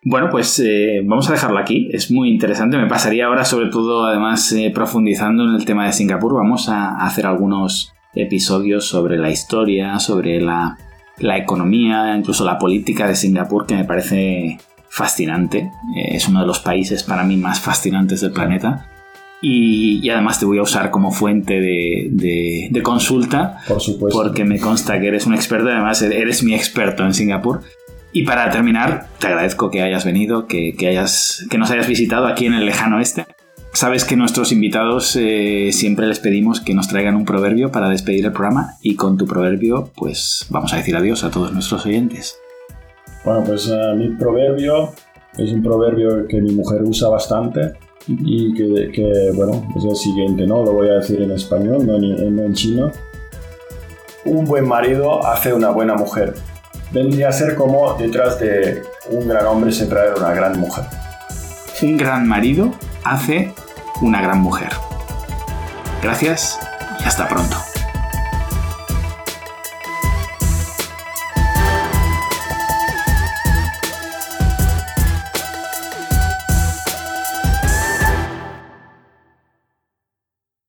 Bueno, 0.04 0.30
pues 0.32 0.60
eh, 0.60 1.02
vamos 1.06 1.30
a 1.30 1.34
dejarlo 1.34 1.60
aquí. 1.60 1.90
Es 1.92 2.10
muy 2.10 2.30
interesante. 2.30 2.78
Me 2.78 2.88
pasaría 2.88 3.28
ahora, 3.28 3.46
sobre 3.46 3.70
todo, 3.70 4.06
además, 4.06 4.52
eh, 4.54 4.72
profundizando 4.74 5.44
en 5.44 5.56
el 5.56 5.66
tema 5.66 5.86
de 5.86 5.94
Singapur. 5.94 6.34
Vamos 6.34 6.70
a 6.70 6.96
hacer 7.06 7.28
algunos 7.28 7.94
episodios 8.16 8.88
sobre 8.88 9.18
la 9.18 9.30
historia, 9.30 10.00
sobre 10.00 10.42
la, 10.42 10.78
la 11.20 11.38
economía, 11.38 12.16
incluso 12.18 12.44
la 12.44 12.58
política 12.58 13.08
de 13.08 13.16
Singapur, 13.16 13.68
que 13.68 13.76
me 13.76 13.86
parece 13.86 14.58
fascinante. 14.90 15.72
Eh, 15.96 16.16
es 16.16 16.28
uno 16.28 16.42
de 16.42 16.48
los 16.48 16.60
países 16.60 17.04
para 17.04 17.24
mí 17.24 17.38
más 17.38 17.60
fascinantes 17.60 18.22
del 18.22 18.32
planeta. 18.32 18.88
Y, 19.44 20.08
además 20.10 20.40
te 20.40 20.46
voy 20.46 20.60
a 20.60 20.62
usar 20.62 20.92
como 20.92 21.12
fuente 21.12 21.60
de, 21.60 22.82
consulta. 22.84 23.58
Por 23.68 23.82
supuesto. 23.82 24.22
Porque 24.22 24.46
me 24.46 24.60
consta 24.60 25.00
que 25.00 25.08
eres 25.08 25.26
un 25.26 25.34
experto, 25.34 25.70
además 25.70 26.02
eres 26.04 26.44
mi 26.44 26.54
experto 26.54 27.04
en 27.04 27.14
Singapur. 27.14 27.62
Y 28.14 28.24
para 28.24 28.50
terminar, 28.50 29.08
te 29.20 29.28
agradezco 29.28 29.72
que 29.72 29.82
hayas 29.82 30.04
venido, 30.04 30.48
que, 30.48 30.76
hayas, 30.88 31.46
que 31.50 31.58
nos 31.58 31.72
hayas 31.72 31.88
visitado 31.88 32.28
aquí 32.28 32.46
en 32.46 32.54
el 32.54 32.66
lejano 32.66 33.00
este. 33.00 33.26
Sabes 33.74 34.04
que 34.04 34.18
nuestros 34.18 34.52
invitados 34.52 35.16
eh, 35.16 35.70
siempre 35.72 36.06
les 36.08 36.20
pedimos 36.20 36.60
que 36.60 36.74
nos 36.74 36.90
traigan 36.90 37.16
un 37.16 37.24
proverbio 37.24 37.72
para 37.72 37.88
despedir 37.88 38.26
el 38.26 38.34
programa 38.34 38.74
y 38.82 38.96
con 38.96 39.18
tu 39.18 39.26
proverbio 39.26 39.90
pues 39.96 40.46
vamos 40.50 40.74
a 40.74 40.78
decir 40.78 40.94
adiós 40.98 41.24
a 41.24 41.32
todos 41.32 41.54
nuestros 41.54 41.86
oyentes. 41.86 42.38
Bueno, 43.24 43.46
pues 43.46 43.68
uh, 43.68 43.96
mi 43.96 44.10
proverbio 44.10 44.92
es 45.38 45.52
un 45.54 45.64
proverbio 45.64 46.28
que 46.28 46.42
mi 46.42 46.52
mujer 46.54 46.82
usa 46.84 47.08
bastante 47.08 47.74
y 48.08 48.54
que, 48.54 48.92
que, 48.92 49.32
bueno, 49.36 49.66
es 49.78 49.86
el 49.86 49.96
siguiente, 49.96 50.46
¿no? 50.46 50.66
Lo 50.66 50.74
voy 50.74 50.90
a 50.90 50.96
decir 50.96 51.22
en 51.22 51.32
español, 51.32 51.86
no 51.86 51.96
en, 51.96 52.40
en 52.40 52.54
chino. 52.54 52.92
Un 54.26 54.44
buen 54.44 54.68
marido 54.68 55.26
hace 55.26 55.54
una 55.54 55.70
buena 55.70 55.96
mujer. 55.96 56.34
Vendría 56.92 57.30
a 57.30 57.32
ser 57.32 57.56
como 57.56 57.94
detrás 57.94 58.38
de 58.40 58.84
un 59.10 59.28
gran 59.28 59.46
hombre 59.46 59.72
se 59.72 59.86
trae 59.86 60.14
una 60.14 60.34
gran 60.34 60.60
mujer. 60.60 60.84
Un 61.82 61.98
gran 61.98 62.28
marido 62.28 62.74
hace 63.04 63.54
una 64.02 64.22
gran 64.22 64.40
mujer. 64.40 64.70
Gracias 66.04 66.60
y 67.00 67.04
hasta 67.06 67.28
pronto. 67.28 67.56